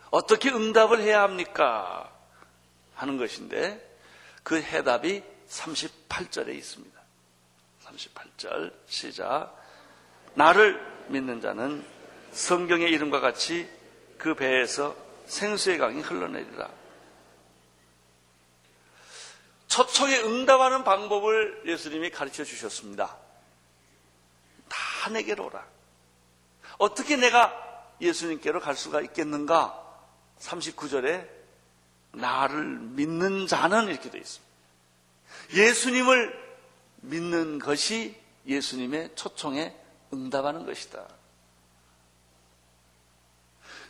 어떻게 0.09 0.49
응답을 0.49 1.01
해야 1.01 1.21
합니까? 1.21 2.09
하는 2.95 3.17
것인데 3.17 3.97
그 4.43 4.61
해답이 4.61 5.23
38절에 5.47 6.55
있습니다. 6.55 7.01
38절 7.83 8.73
시작. 8.87 9.62
나를 10.35 10.79
믿는 11.07 11.41
자는 11.41 11.85
성경의 12.31 12.91
이름과 12.91 13.19
같이 13.19 13.69
그 14.17 14.35
배에서 14.35 14.95
생수의 15.25 15.77
강이 15.77 16.01
흘러내리라. 16.01 16.69
초청에 19.67 20.19
응답하는 20.19 20.83
방법을 20.83 21.63
예수님이 21.65 22.11
가르쳐 22.11 22.43
주셨습니다. 22.43 23.17
다 24.69 25.09
내게로 25.09 25.47
오라. 25.47 25.65
어떻게 26.77 27.15
내가 27.15 27.51
예수님께로 27.99 28.59
갈 28.59 28.75
수가 28.75 29.01
있겠는가? 29.01 29.79
39절에 30.39 31.27
나를 32.11 32.63
믿는 32.63 33.47
자는 33.47 33.87
이렇게 33.87 34.09
되어 34.09 34.21
있습니다. 34.21 34.53
예수님을 35.55 36.43
믿는 37.01 37.59
것이 37.59 38.15
예수님의 38.45 39.11
초청에 39.15 39.75
응답하는 40.13 40.65
것이다. 40.65 41.05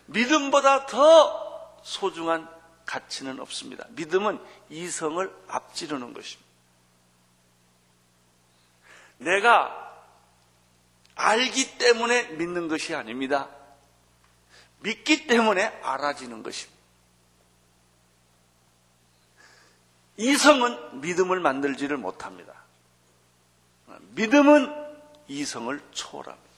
믿음보다 0.07 0.85
더 0.85 1.79
소중한 1.83 2.49
가치는 2.85 3.39
없습니다. 3.39 3.85
믿음은 3.89 4.43
이성을 4.69 5.43
앞지르는 5.47 6.13
것입니다. 6.13 6.51
내가 9.17 9.79
알기 11.15 11.77
때문에 11.77 12.29
믿는 12.29 12.67
것이 12.67 12.95
아닙니다. 12.95 13.49
믿기 14.79 15.27
때문에 15.27 15.65
알아지는 15.81 16.43
것입니다. 16.43 16.73
이성은 20.17 21.01
믿음을 21.01 21.39
만들지를 21.39 21.97
못합니다. 21.97 22.53
믿음은 24.11 24.82
이성을 25.27 25.79
초월합니다. 25.91 26.53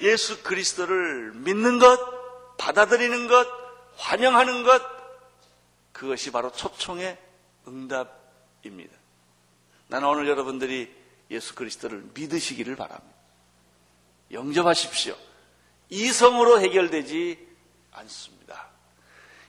예수 0.00 0.42
그리스도를 0.42 1.32
믿는 1.34 1.78
것, 1.78 2.56
받아들이는 2.56 3.28
것, 3.28 3.46
환영하는 3.96 4.64
것, 4.64 4.82
그것이 5.92 6.30
바로 6.30 6.50
초청의 6.50 7.18
응답입니다. 7.66 8.94
나는 9.88 10.08
오늘 10.08 10.28
여러분들이 10.28 10.92
예수 11.30 11.54
그리스도를 11.54 12.04
믿으시기를 12.14 12.76
바랍니다. 12.76 13.14
영접하십시오. 14.32 15.16
이성으로 15.90 16.60
해결되지 16.60 17.46
않습니다. 17.92 18.68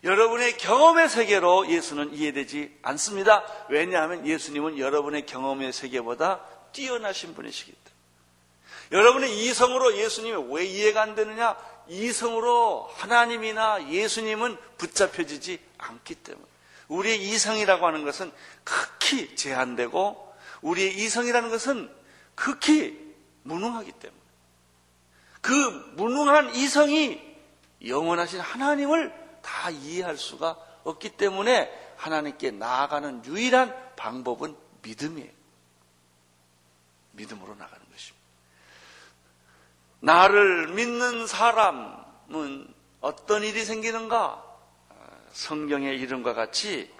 여러분의 0.03 0.57
경험의 0.57 1.09
세계로 1.09 1.67
예수는 1.67 2.13
이해되지 2.13 2.77
않습니다. 2.83 3.43
왜냐하면 3.69 4.27
예수님은 4.27 4.77
여러분의 4.77 5.25
경험의 5.25 5.73
세계보다 5.73 6.45
뛰어나신 6.75 7.33
분이시기 7.33 7.71
때문에. 7.71 7.95
여러분의 8.91 9.45
이성으로 9.45 9.97
예수님이 9.97 10.53
왜 10.53 10.65
이해가 10.65 11.01
안 11.01 11.15
되느냐? 11.15 11.55
이성으로 11.87 12.89
하나님이나 12.95 13.89
예수님은 13.89 14.57
붙잡혀지지 14.77 15.59
않기 15.77 16.15
때문에. 16.15 16.45
우리의 16.89 17.23
이성이라고 17.29 17.87
하는 17.87 18.03
것은 18.03 18.31
극히 18.63 19.35
제한되고 19.35 20.35
우리의 20.61 20.95
이성이라는 20.95 21.49
것은 21.49 21.91
극히 22.35 23.15
무능하기 23.43 23.91
때문에. 23.93 24.21
그 25.41 25.51
무능한 25.95 26.55
이성이 26.55 27.21
영원하신 27.85 28.39
하나님을 28.39 29.13
다 29.41 29.69
이해할 29.69 30.17
수가 30.17 30.57
없기 30.83 31.11
때문에 31.11 31.71
하나님께 31.97 32.51
나아가는 32.51 33.23
유일한 33.25 33.75
방법은 33.95 34.55
믿음이에요. 34.81 35.34
믿음으로 37.15 37.55
나가는 37.55 37.85
것입니다. 37.91 38.25
나를 39.99 40.67
믿는 40.69 41.27
사람은 41.27 42.73
어떤 43.01 43.43
일이 43.43 43.65
생기는가? 43.65 44.43
성경의 45.31 45.99
이름과 45.99 46.33
같이 46.33 46.93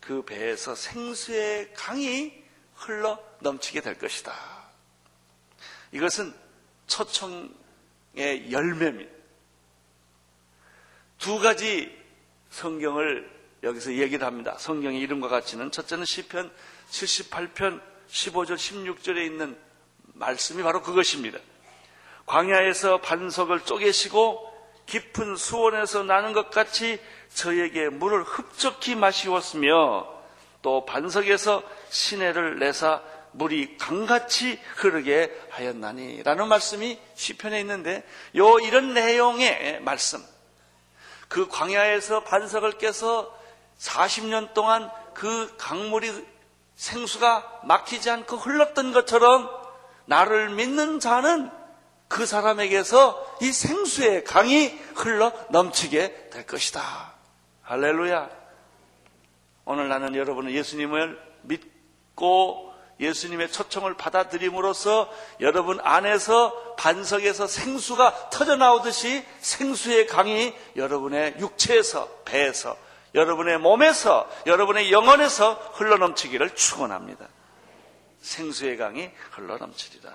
그 0.00 0.22
배에서 0.24 0.74
생수의 0.74 1.72
강이 1.74 2.42
흘러 2.74 3.22
넘치게 3.40 3.80
될 3.80 3.98
것이다. 3.98 4.34
이것은 5.92 6.34
초청의 6.86 8.50
열매입니다. 8.50 9.10
두 11.18 11.38
가지 11.38 11.96
성경을 12.50 13.30
여기서 13.62 13.94
얘기를 13.94 14.26
합니다. 14.26 14.56
성경의 14.58 15.00
이름과 15.00 15.28
같이는 15.28 15.70
첫째는 15.70 16.04
시편 16.06 16.50
78편 16.90 17.89
15절 18.10 18.56
16절에 18.56 19.24
있는 19.24 19.56
말씀이 20.14 20.62
바로 20.62 20.82
그것입니다. 20.82 21.38
광야에서 22.26 23.00
반석을 23.00 23.64
쪼개시고 23.64 24.50
깊은 24.86 25.36
수원에서 25.36 26.02
나는 26.02 26.32
것 26.32 26.50
같이 26.50 27.00
저에게 27.34 27.88
물을 27.88 28.22
흡족히 28.22 28.94
마시웠으며 28.94 30.06
또 30.62 30.84
반석에서 30.84 31.62
시내를 31.88 32.58
내사 32.58 33.02
물이 33.32 33.78
강같이 33.78 34.60
흐르게 34.76 35.32
하였나니 35.50 36.24
라는 36.24 36.48
말씀이 36.48 36.98
시편에 37.14 37.60
있는데 37.60 38.04
요 38.36 38.58
이런 38.58 38.92
내용의 38.92 39.80
말씀 39.82 40.20
그 41.28 41.48
광야에서 41.48 42.24
반석을 42.24 42.72
깨서 42.72 43.38
40년 43.78 44.52
동안 44.52 44.90
그 45.14 45.54
강물이 45.56 46.26
생수가 46.80 47.60
막히지 47.64 48.08
않고 48.08 48.36
흘렀던 48.36 48.92
것처럼 48.92 49.50
나를 50.06 50.48
믿는 50.48 50.98
자는 50.98 51.50
그 52.08 52.24
사람에게서 52.24 53.36
이 53.42 53.52
생수의 53.52 54.24
강이 54.24 54.68
흘러 54.94 55.30
넘치게 55.50 56.30
될 56.30 56.46
것이다. 56.46 57.12
할렐루야. 57.62 58.30
오늘 59.66 59.88
나는 59.90 60.14
여러분은 60.14 60.52
예수님을 60.52 61.20
믿고 61.42 62.72
예수님의 62.98 63.52
초청을 63.52 63.98
받아들임으로써 63.98 65.12
여러분 65.40 65.78
안에서 65.82 66.74
반석에서 66.76 67.46
생수가 67.46 68.30
터져 68.30 68.56
나오듯이 68.56 69.22
생수의 69.40 70.06
강이 70.06 70.54
여러분의 70.76 71.36
육체에서 71.38 72.08
배에서 72.24 72.76
여러분의 73.14 73.58
몸에서 73.58 74.28
여러분의 74.46 74.92
영혼에서 74.92 75.54
흘러넘치기를 75.74 76.54
축원합니다. 76.54 77.26
생수의 78.20 78.76
강이 78.76 79.10
흘러넘치리라. 79.32 80.10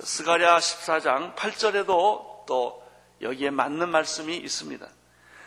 스가랴 0.00 0.58
14장 0.58 1.34
8절에도 1.36 2.46
또 2.46 2.82
여기에 3.22 3.50
맞는 3.50 3.88
말씀이 3.88 4.36
있습니다. 4.36 4.86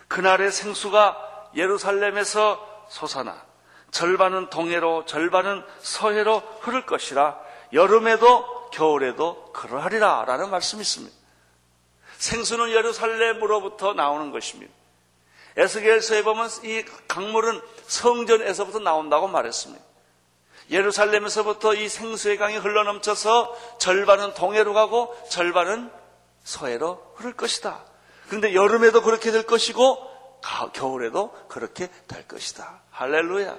그날의 0.07 0.51
생수가 0.51 1.51
예루살렘에서 1.55 2.85
솟아나 2.89 3.43
절반은 3.91 4.49
동해로 4.49 5.05
절반은 5.05 5.63
서해로 5.79 6.39
흐를 6.62 6.85
것이라 6.85 7.39
여름에도 7.73 8.69
겨울에도 8.71 9.51
그러하리라 9.53 10.25
라는 10.25 10.49
말씀이 10.49 10.81
있습니다. 10.81 11.15
생수는 12.17 12.71
예루살렘으로부터 12.71 13.93
나오는 13.93 14.31
것입니다. 14.31 14.73
에스겔서에 15.60 16.24
보면 16.24 16.50
이 16.63 16.84
강물은 17.08 17.62
성전에서부터 17.88 18.80
나온다고 18.80 19.28
말했습니다. 19.28 19.84
예루살렘에서부터 20.72 21.74
이 21.74 21.89
생수의 21.89 22.38
강이 22.38 22.58
흘러넘쳐서 22.58 23.78
절반은 23.80 24.36
동해로 24.36 24.74
가고 24.74 25.15
절반은 25.30 25.91
서해로 26.43 27.13
흐를 27.15 27.34
것이다. 27.34 27.84
그런데 28.28 28.54
여름에도 28.54 29.02
그렇게 29.02 29.32
될 29.32 29.43
것이고 29.43 30.39
겨울에도 30.74 31.32
그렇게 31.50 31.89
될 32.08 32.28
것이다. 32.28 32.82
할렐루야. 32.91 33.58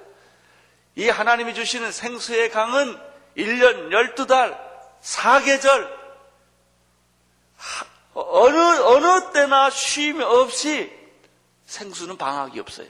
이 0.97 1.09
하나님이 1.09 1.55
주시는 1.55 1.93
생수의 1.93 2.51
강은 2.51 2.99
1년 3.37 3.91
12달 3.91 4.59
4계절 5.03 6.01
어느 8.15 8.59
어느 8.59 9.33
때나 9.33 9.71
쉼 9.71 10.21
없이 10.23 11.00
생수는 11.71 12.17
방학이 12.17 12.59
없어요. 12.59 12.89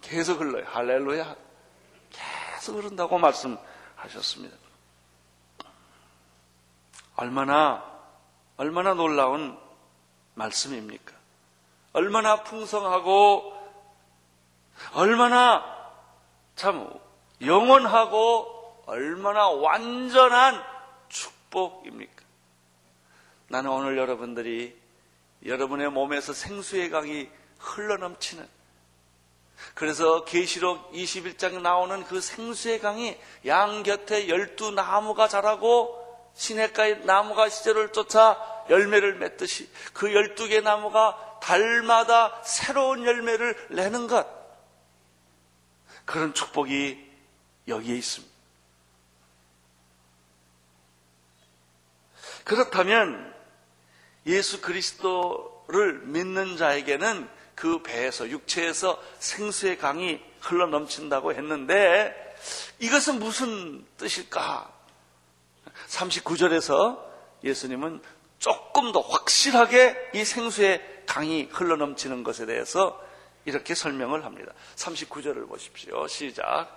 계속 0.00 0.40
흘러요. 0.40 0.64
할렐루야. 0.66 1.36
계속 2.10 2.76
흐른다고 2.76 3.18
말씀하셨습니다. 3.18 4.56
얼마나, 7.16 7.84
얼마나 8.56 8.94
놀라운 8.94 9.58
말씀입니까? 10.34 11.12
얼마나 11.94 12.44
풍성하고, 12.44 13.52
얼마나 14.94 15.64
참 16.54 16.88
영원하고, 17.44 18.84
얼마나 18.86 19.48
완전한 19.48 20.62
축복입니까? 21.08 22.22
나는 23.48 23.70
오늘 23.70 23.98
여러분들이 23.98 24.78
여러분의 25.44 25.90
몸에서 25.90 26.32
생수의 26.32 26.90
강이 26.90 27.28
흘러넘치는 27.58 28.48
그래서 29.74 30.24
계시록 30.24 30.92
21장에 30.92 31.60
나오는 31.60 32.04
그 32.04 32.20
생수의 32.20 32.80
강이 32.80 33.18
양 33.46 33.82
곁에 33.82 34.28
열두 34.28 34.70
나무가 34.70 35.28
자라고 35.28 35.98
시냇가의 36.34 37.04
나무가 37.04 37.48
시절을 37.48 37.92
쫓아 37.92 38.64
열매를 38.70 39.16
맺듯이 39.16 39.68
그 39.92 40.14
열두 40.14 40.48
개 40.48 40.60
나무가 40.60 41.38
달마다 41.40 42.40
새로운 42.44 43.04
열매를 43.04 43.68
내는 43.70 44.06
것 44.06 44.26
그런 46.04 46.32
축복이 46.32 47.06
여기에 47.66 47.96
있습니다. 47.96 48.34
그렇다면 52.44 53.34
예수 54.26 54.62
그리스도를 54.62 56.00
믿는 56.04 56.56
자에게는 56.56 57.28
그 57.58 57.82
배에서 57.82 58.28
육체에서 58.28 59.02
생수의 59.18 59.78
강이 59.78 60.20
흘러 60.40 60.66
넘친다고 60.66 61.34
했는데 61.34 62.14
이것은 62.78 63.18
무슨 63.18 63.84
뜻일까? 63.96 64.70
39절에서 65.88 67.02
예수님은 67.42 68.00
조금 68.38 68.92
더 68.92 69.00
확실하게 69.00 70.10
이 70.14 70.24
생수의 70.24 71.02
강이 71.06 71.48
흘러 71.50 71.74
넘치는 71.74 72.22
것에 72.22 72.46
대해서 72.46 73.04
이렇게 73.44 73.74
설명을 73.74 74.24
합니다. 74.24 74.52
39절을 74.76 75.48
보십시오. 75.48 76.06
시작. 76.06 76.68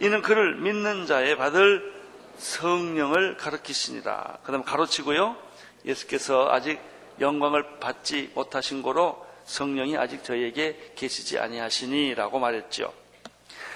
이는 0.00 0.22
그를 0.22 0.56
믿는 0.56 1.04
자에 1.04 1.36
받을 1.36 1.92
성령을 2.38 3.36
가르치시니라. 3.36 4.38
그 4.44 4.50
다음 4.50 4.64
가로치고요. 4.64 5.36
예수께서 5.84 6.48
아직 6.50 6.80
영광을 7.20 7.78
받지 7.80 8.30
못하신 8.34 8.80
거로 8.80 9.28
성령이 9.50 9.96
아직 9.96 10.22
저에게 10.22 10.92
계시지 10.94 11.38
아니하시니라고 11.38 12.38
말했죠. 12.38 12.94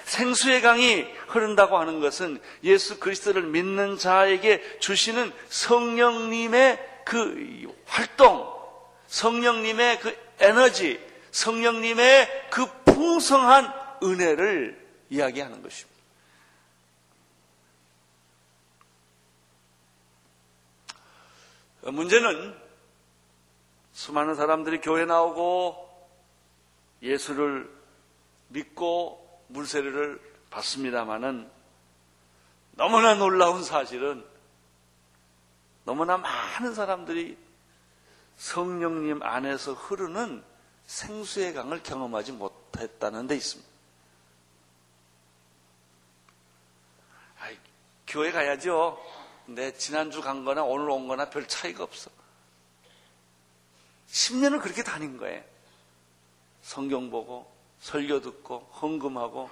생수의 0.05 0.61
강이 0.61 1.01
흐른다고 1.27 1.77
하는 1.77 1.99
것은 1.99 2.39
예수 2.63 2.99
그리스도를 2.99 3.43
믿는 3.43 3.97
자에게 3.97 4.79
주시는 4.79 5.33
성령님의 5.49 6.79
그 7.03 7.67
활동, 7.85 8.47
성령님의 9.07 9.99
그 9.99 10.17
에너지, 10.39 10.99
성령님의 11.31 12.49
그 12.51 12.65
풍성한 12.85 13.73
은혜를 14.01 14.81
이야기하는 15.09 15.61
것입니다. 15.61 15.95
문제는 21.81 22.64
수많은 23.95 24.35
사람들이 24.35 24.81
교회 24.81 25.05
나오고 25.05 26.09
예수를 27.01 27.73
믿고 28.49 29.45
물세례를 29.47 30.19
받습니다마는 30.49 31.49
너무나 32.71 33.15
놀라운 33.15 33.63
사실은 33.63 34.25
너무나 35.85 36.17
많은 36.17 36.75
사람들이 36.75 37.37
성령님 38.35 39.23
안에서 39.23 39.71
흐르는 39.73 40.43
생수의 40.87 41.53
강을 41.53 41.81
경험하지 41.81 42.33
못했다는 42.33 43.27
데 43.27 43.37
있습니다. 43.37 43.71
아이, 47.39 47.57
교회 48.05 48.33
가야죠. 48.33 49.01
근데 49.45 49.73
지난주 49.73 50.21
간 50.21 50.43
거나 50.43 50.63
오늘 50.63 50.89
온 50.89 51.07
거나 51.07 51.29
별 51.29 51.47
차이가 51.47 51.85
없어. 51.85 52.11
10년을 54.15 54.61
그렇게 54.61 54.81
다닌 54.81 55.17
거예요. 55.17 55.43
성경 56.61 57.11
보고, 57.11 57.51
설교 57.81 58.21
듣고, 58.21 58.59
헌금하고, 58.81 59.49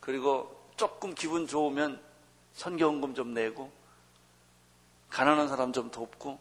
그리고 0.00 0.58
조금 0.76 1.14
기분 1.14 1.46
좋으면 1.46 2.02
선교 2.54 2.86
헌금 2.86 3.14
좀 3.14 3.34
내고, 3.34 3.70
가난한 5.10 5.48
사람 5.48 5.70
좀 5.74 5.90
돕고, 5.90 6.40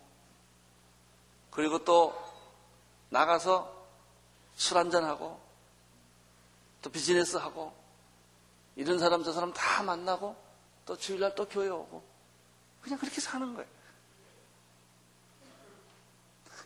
그리고 1.51 1.83
또 1.83 2.17
나가서 3.09 3.85
술 4.55 4.77
한잔하고, 4.77 5.37
또 6.81 6.89
비즈니스 6.89 7.35
하고, 7.35 7.73
이런 8.77 8.99
사람 8.99 9.21
저 9.25 9.33
사람 9.33 9.51
다 9.51 9.83
만나고, 9.83 10.33
또 10.85 10.95
주일날 10.95 11.35
또 11.35 11.45
교회 11.45 11.67
오고, 11.67 12.01
그냥 12.81 12.97
그렇게 12.97 13.19
사는 13.19 13.53
거예요. 13.53 13.80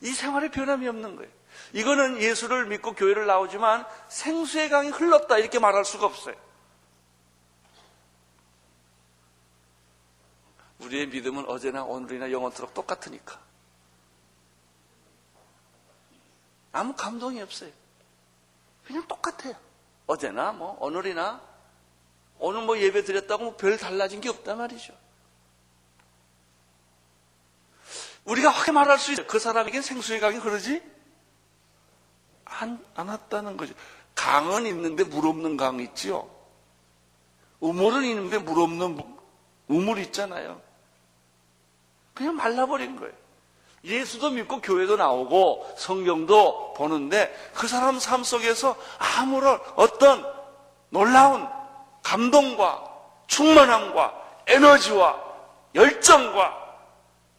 이 0.05 0.13
생활에 0.13 0.49
변함이 0.51 0.87
없는 0.87 1.15
거예요. 1.15 1.31
이거는 1.73 2.21
예수를 2.21 2.67
믿고 2.67 2.93
교회를 2.93 3.25
나오지만 3.25 3.87
생수의 4.07 4.69
강이 4.69 4.89
흘렀다 4.89 5.39
이렇게 5.39 5.57
말할 5.57 5.83
수가 5.83 6.05
없어요. 6.05 6.35
우리의 10.79 11.07
믿음은 11.07 11.45
어제나 11.49 11.83
오늘이나 11.83 12.31
영원토록 12.31 12.75
똑같으니까. 12.75 13.39
아무 16.71 16.93
감동이 16.95 17.41
없어요. 17.41 17.71
그냥 18.85 19.07
똑같아요. 19.07 19.55
어제나 20.05 20.51
뭐 20.51 20.77
오늘이나 20.81 21.41
오늘 22.37 22.61
뭐 22.61 22.77
예배 22.77 23.05
드렸다고 23.05 23.43
뭐 23.43 23.57
별 23.57 23.77
달라진 23.77 24.21
게 24.21 24.29
없단 24.29 24.57
말이죠. 24.59 24.93
우리가 28.25 28.49
확게 28.49 28.71
말할 28.71 28.99
수 28.99 29.11
있어요. 29.11 29.27
그 29.27 29.39
사람에겐 29.39 29.81
생수의 29.81 30.19
강이 30.19 30.37
흐르지 30.37 30.81
안, 32.45 32.83
안 32.95 33.07
왔다는 33.07 33.57
거죠. 33.57 33.73
강은 34.15 34.65
있는데 34.67 35.03
물 35.03 35.27
없는 35.27 35.57
강 35.57 35.79
있지요. 35.79 36.29
우물은 37.59 38.03
있는데 38.05 38.37
물 38.37 38.59
없는 38.59 39.03
우물 39.67 39.99
있잖아요. 39.99 40.61
그냥 42.13 42.35
말라버린 42.35 42.95
거예요. 42.95 43.13
예수도 43.83 44.31
믿고 44.31 44.61
교회도 44.61 44.95
나오고 44.95 45.75
성경도 45.77 46.73
보는데 46.73 47.35
그 47.53 47.67
사람 47.67 47.99
삶 47.99 48.23
속에서 48.23 48.75
아무런 48.97 49.59
어떤 49.75 50.25
놀라운 50.89 51.47
감동과 52.01 52.83
충만함과 53.27 54.43
에너지와 54.47 55.23
열정과 55.75 56.64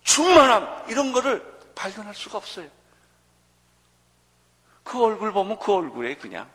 충만함 0.07 0.89
이런 0.89 1.13
거를 1.13 1.45
발견할 1.75 2.15
수가 2.15 2.39
없어요. 2.39 2.71
그 4.83 5.03
얼굴 5.03 5.33
보면 5.33 5.59
그 5.59 5.75
얼굴에 5.75 6.17
그냥. 6.17 6.49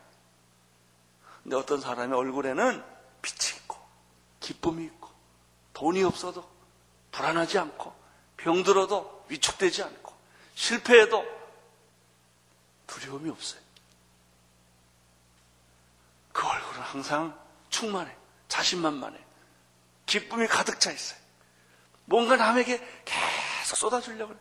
근데 1.43 1.57
어떤 1.57 1.81
사람의 1.81 2.17
얼굴에는 2.17 2.83
빛이 3.21 3.57
있고 3.57 3.77
기쁨이 4.39 4.85
있고 4.85 5.09
돈이 5.73 6.01
없어도 6.03 6.49
불안하지 7.11 7.59
않고 7.59 7.93
병들어도 8.37 9.25
위축되지 9.27 9.83
않고 9.83 10.13
실패해도 10.55 11.25
두려움이 12.87 13.29
없어요. 13.29 13.61
그 16.31 16.47
얼굴은 16.47 16.81
항상 16.81 17.39
충만해. 17.69 18.15
자신만만해. 18.47 19.19
기쁨이 20.05 20.47
가득 20.47 20.79
차 20.79 20.91
있어요. 20.91 21.19
뭔가 22.05 22.35
남에게 22.35 22.77
계속 23.05 23.40
쏟아주려고 23.75 24.29
그래. 24.29 24.39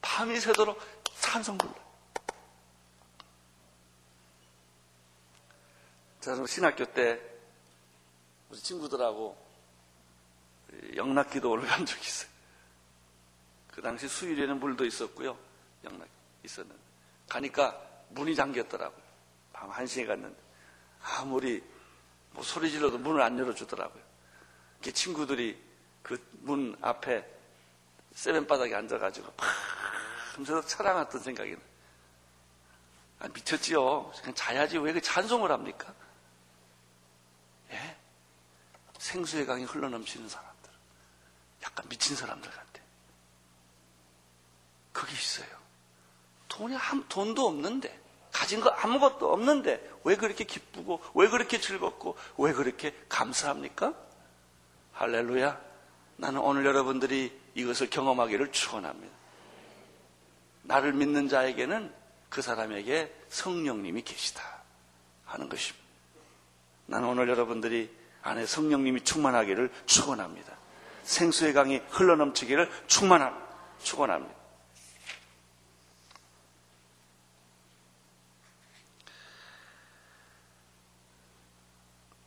밤이 0.00 0.38
새도록 0.40 0.80
찬송 1.20 1.58
불러. 1.58 1.74
저는 6.20 6.46
신학교 6.46 6.84
때 6.84 7.20
우리 8.50 8.58
친구들하고 8.58 9.36
영락 10.96 11.30
기도를 11.30 11.66
간 11.66 11.84
적이 11.86 12.00
있어요. 12.02 12.30
그 13.68 13.82
당시 13.82 14.08
수일에는 14.08 14.58
물도 14.58 14.84
있었고요. 14.84 15.38
영락 15.84 16.08
있었는데. 16.44 16.80
가니까 17.28 17.80
문이 18.10 18.34
잠겼더라고요. 18.34 19.02
밤 19.52 19.70
1시에 19.70 20.06
갔는데. 20.06 20.36
아무리 21.00 21.62
뭐 22.32 22.42
소리 22.42 22.70
질러도 22.70 22.98
문을 22.98 23.22
안 23.22 23.38
열어주더라고요. 23.38 24.02
그 24.82 24.92
친구들이 24.92 25.60
그 26.02 26.18
문 26.48 26.76
앞에 26.80 27.37
세변 28.18 28.48
바닥에 28.48 28.74
앉아가지고 28.74 29.30
팍 29.34 29.48
하면서 30.32 30.66
차랑했던 30.66 31.20
생각이 31.20 31.52
나. 31.52 31.58
아, 33.20 33.28
미쳤지요. 33.28 34.10
그냥 34.10 34.34
자야지 34.34 34.78
왜 34.78 34.92
그 34.92 35.00
찬송을 35.00 35.52
합니까? 35.52 35.94
예? 37.70 37.96
생수의 38.98 39.46
강이 39.46 39.62
흘러넘치는 39.62 40.28
사람들. 40.28 40.70
약간 41.62 41.88
미친 41.88 42.16
사람들 42.16 42.50
같아. 42.50 42.82
그게 44.92 45.12
있어요. 45.12 45.56
돈이 46.48 46.74
한, 46.74 47.06
돈도 47.08 47.46
없는데, 47.46 47.96
가진 48.32 48.60
거 48.60 48.70
아무것도 48.70 49.32
없는데, 49.32 49.92
왜 50.02 50.16
그렇게 50.16 50.42
기쁘고, 50.42 51.00
왜 51.14 51.28
그렇게 51.28 51.60
즐겁고, 51.60 52.16
왜 52.36 52.52
그렇게 52.52 53.00
감사합니까? 53.08 53.94
할렐루야. 54.94 55.68
나는 56.16 56.40
오늘 56.40 56.64
여러분들이 56.66 57.47
이것을 57.58 57.90
경험하기를 57.90 58.52
축원합니다. 58.52 59.16
나를 60.62 60.92
믿는 60.92 61.28
자에게는 61.28 61.92
그 62.28 62.40
사람에게 62.40 63.12
성령님이 63.28 64.02
계시다 64.02 64.42
하는 65.24 65.48
것입니다. 65.48 65.84
나는 66.86 67.08
오늘 67.08 67.28
여러분들이 67.28 67.90
안에 68.22 68.46
성령님이 68.46 69.02
충만하기를 69.02 69.72
축원합니다. 69.86 70.56
생수의 71.02 71.52
강이 71.52 71.78
흘러넘치기를 71.88 72.70
충만함 72.86 73.36
축원합니다. 73.82 74.38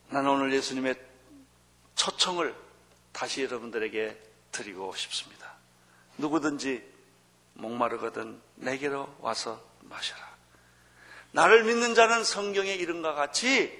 나는 0.09 0.29
오늘 0.29 0.51
예수님의 0.53 0.95
초청을 1.95 2.53
다시 3.13 3.43
여러분들에게 3.43 4.30
드리고 4.51 4.93
싶습니다. 4.95 5.53
누구든지 6.17 6.83
목마르거든 7.53 8.41
내게로 8.55 9.17
와서 9.19 9.61
마셔라. 9.81 10.31
나를 11.31 11.63
믿는 11.63 11.95
자는 11.95 12.23
성경의 12.23 12.77
이름과 12.77 13.13
같이 13.13 13.71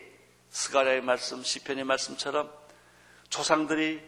스가랴의 0.50 1.02
말씀, 1.02 1.44
시편의 1.44 1.84
말씀처럼 1.84 2.52
조상들이 3.30 4.02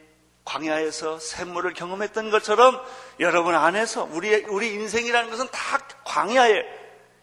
광야에서 0.45 1.19
샘물을 1.19 1.73
경험했던 1.73 2.29
것처럼 2.29 2.81
여러분 3.19 3.55
안에서 3.55 4.03
우리 4.11 4.33
우리 4.45 4.73
인생이라는 4.73 5.29
것은 5.29 5.47
다 5.51 5.77
광야에 6.03 6.63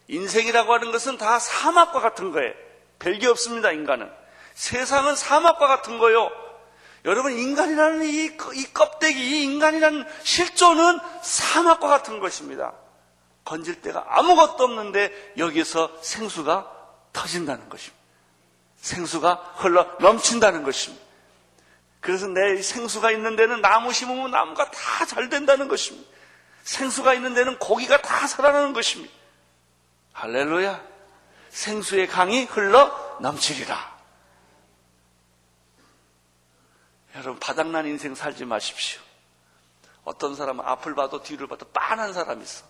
인생이라고 0.08 0.72
하는 0.72 0.90
것은 0.90 1.18
다 1.18 1.38
사막과 1.38 2.00
같은 2.00 2.32
거예요. 2.32 2.52
별게 2.98 3.26
없습니다, 3.28 3.72
인간은. 3.72 4.10
세상은 4.54 5.16
사막과 5.16 5.66
같은 5.66 5.98
거요. 5.98 6.30
여러분, 7.04 7.32
인간이라는 7.32 8.04
이, 8.04 8.24
이 8.54 8.72
껍데기, 8.72 9.18
이 9.18 9.42
인간이라는 9.44 10.04
실존은 10.22 10.98
사막과 11.22 11.88
같은 11.88 12.20
것입니다. 12.20 12.74
건질 13.44 13.80
데가 13.80 14.04
아무것도 14.08 14.64
없는데 14.64 15.32
여기서 15.38 15.90
생수가 16.02 16.70
터진다는 17.12 17.68
것입니다. 17.68 17.98
생수가 18.76 19.54
흘러 19.56 19.86
넘친다는 20.00 20.62
것입니다. 20.62 21.04
그래서 22.00 22.26
내 22.28 22.62
생수가 22.62 23.10
있는 23.10 23.36
데는 23.36 23.60
나무 23.60 23.92
심으면 23.92 24.30
나무가 24.30 24.70
다 24.70 25.04
잘 25.04 25.28
된다는 25.28 25.68
것입니다. 25.68 26.08
생수가 26.64 27.14
있는 27.14 27.34
데는 27.34 27.58
고기가 27.58 28.00
다 28.02 28.26
살아나는 28.26 28.72
것입니다. 28.72 29.12
할렐루야. 30.12 30.80
생수의 31.50 32.06
강이 32.06 32.44
흘러 32.44 33.18
넘치리라. 33.20 33.89
여러분 37.14 37.38
바닥난 37.38 37.86
인생 37.86 38.14
살지 38.14 38.44
마십시오. 38.44 39.00
어떤 40.04 40.34
사람은 40.34 40.64
앞을 40.64 40.94
봐도 40.94 41.22
뒤를 41.22 41.46
봐도 41.46 41.66
빤한 41.66 42.12
사람이 42.12 42.42
있어. 42.42 42.64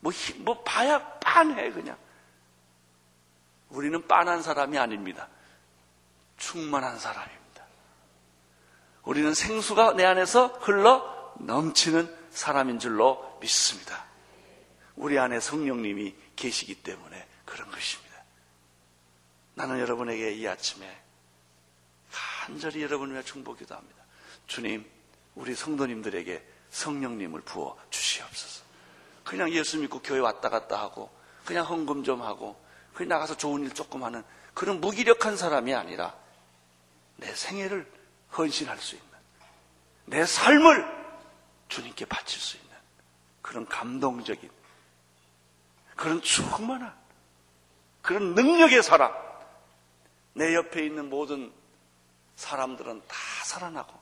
뭐, 0.00 0.12
뭐 0.38 0.62
봐야 0.62 1.04
빤해 1.20 1.70
그냥. 1.70 1.96
우리는 3.70 4.06
빤한 4.06 4.42
사람이 4.42 4.78
아닙니다. 4.78 5.28
충만한 6.36 6.98
사람입니다. 6.98 7.64
우리는 9.02 9.34
생수가 9.34 9.94
내 9.94 10.04
안에서 10.04 10.48
흘러 10.60 11.34
넘치는 11.40 12.14
사람인 12.30 12.78
줄로 12.78 13.38
믿습니다. 13.40 14.04
우리 14.96 15.18
안에 15.18 15.40
성령님이 15.40 16.14
계시기 16.36 16.82
때문에 16.82 17.26
그런 17.44 17.70
것입니다. 17.70 18.06
나는 19.54 19.80
여러분에게 19.80 20.32
이 20.32 20.46
아침에 20.46 21.05
간절히 22.46 22.80
여러분을 22.80 23.14
위해 23.14 23.24
충복기도 23.24 23.74
합니다. 23.74 24.04
주님, 24.46 24.88
우리 25.34 25.56
성도님들에게 25.56 26.46
성령님을 26.70 27.40
부어 27.40 27.76
주시옵소서. 27.90 28.64
그냥 29.24 29.50
예수 29.50 29.80
믿고 29.80 30.00
교회 30.00 30.20
왔다 30.20 30.48
갔다 30.48 30.78
하고, 30.78 31.10
그냥 31.44 31.66
헌금 31.66 32.04
좀 32.04 32.22
하고, 32.22 32.56
그냥 32.94 33.08
나가서 33.08 33.36
좋은 33.36 33.64
일 33.64 33.74
조금 33.74 34.04
하는 34.04 34.22
그런 34.54 34.80
무기력한 34.80 35.36
사람이 35.36 35.74
아니라 35.74 36.14
내 37.16 37.34
생애를 37.34 37.90
헌신할 38.38 38.78
수 38.78 38.94
있는, 38.94 39.08
내 40.04 40.24
삶을 40.24 40.86
주님께 41.68 42.04
바칠 42.04 42.40
수 42.40 42.56
있는 42.58 42.70
그런 43.42 43.66
감동적인, 43.66 44.48
그런 45.96 46.22
충만한, 46.22 46.94
그런 48.02 48.36
능력의 48.36 48.84
사람, 48.84 49.12
내 50.34 50.54
옆에 50.54 50.86
있는 50.86 51.10
모든 51.10 51.52
사람들은 52.36 53.02
다 53.08 53.16
살아나고 53.44 53.92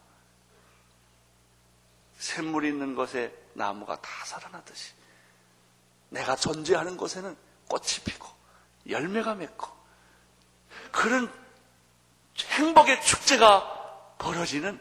샘물 2.19 2.65
있는 2.65 2.95
곳에 2.95 3.35
나무가 3.55 4.01
다 4.01 4.11
살아나듯이 4.25 4.93
내가 6.11 6.37
존재하는 6.37 6.97
곳에는 6.97 7.37
꽃이 7.69 7.87
피고 8.05 8.29
열매가 8.89 9.35
맺고 9.35 9.69
그런 10.93 11.33
행복의 12.39 13.03
축제가 13.03 14.17
벌어지는 14.19 14.81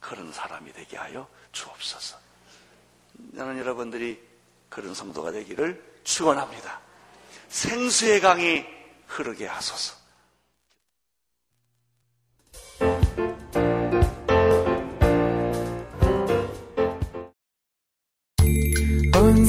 그런 0.00 0.32
사람이 0.32 0.72
되게 0.72 0.96
하여 0.96 1.28
주옵소서. 1.52 2.18
나는 3.12 3.58
여러분들이 3.58 4.22
그런 4.68 4.94
성도가 4.94 5.32
되기를 5.32 6.00
축원합니다. 6.04 6.80
생수의 7.48 8.20
강이 8.20 8.64
흐르게 9.06 9.46
하소서. 9.46 9.95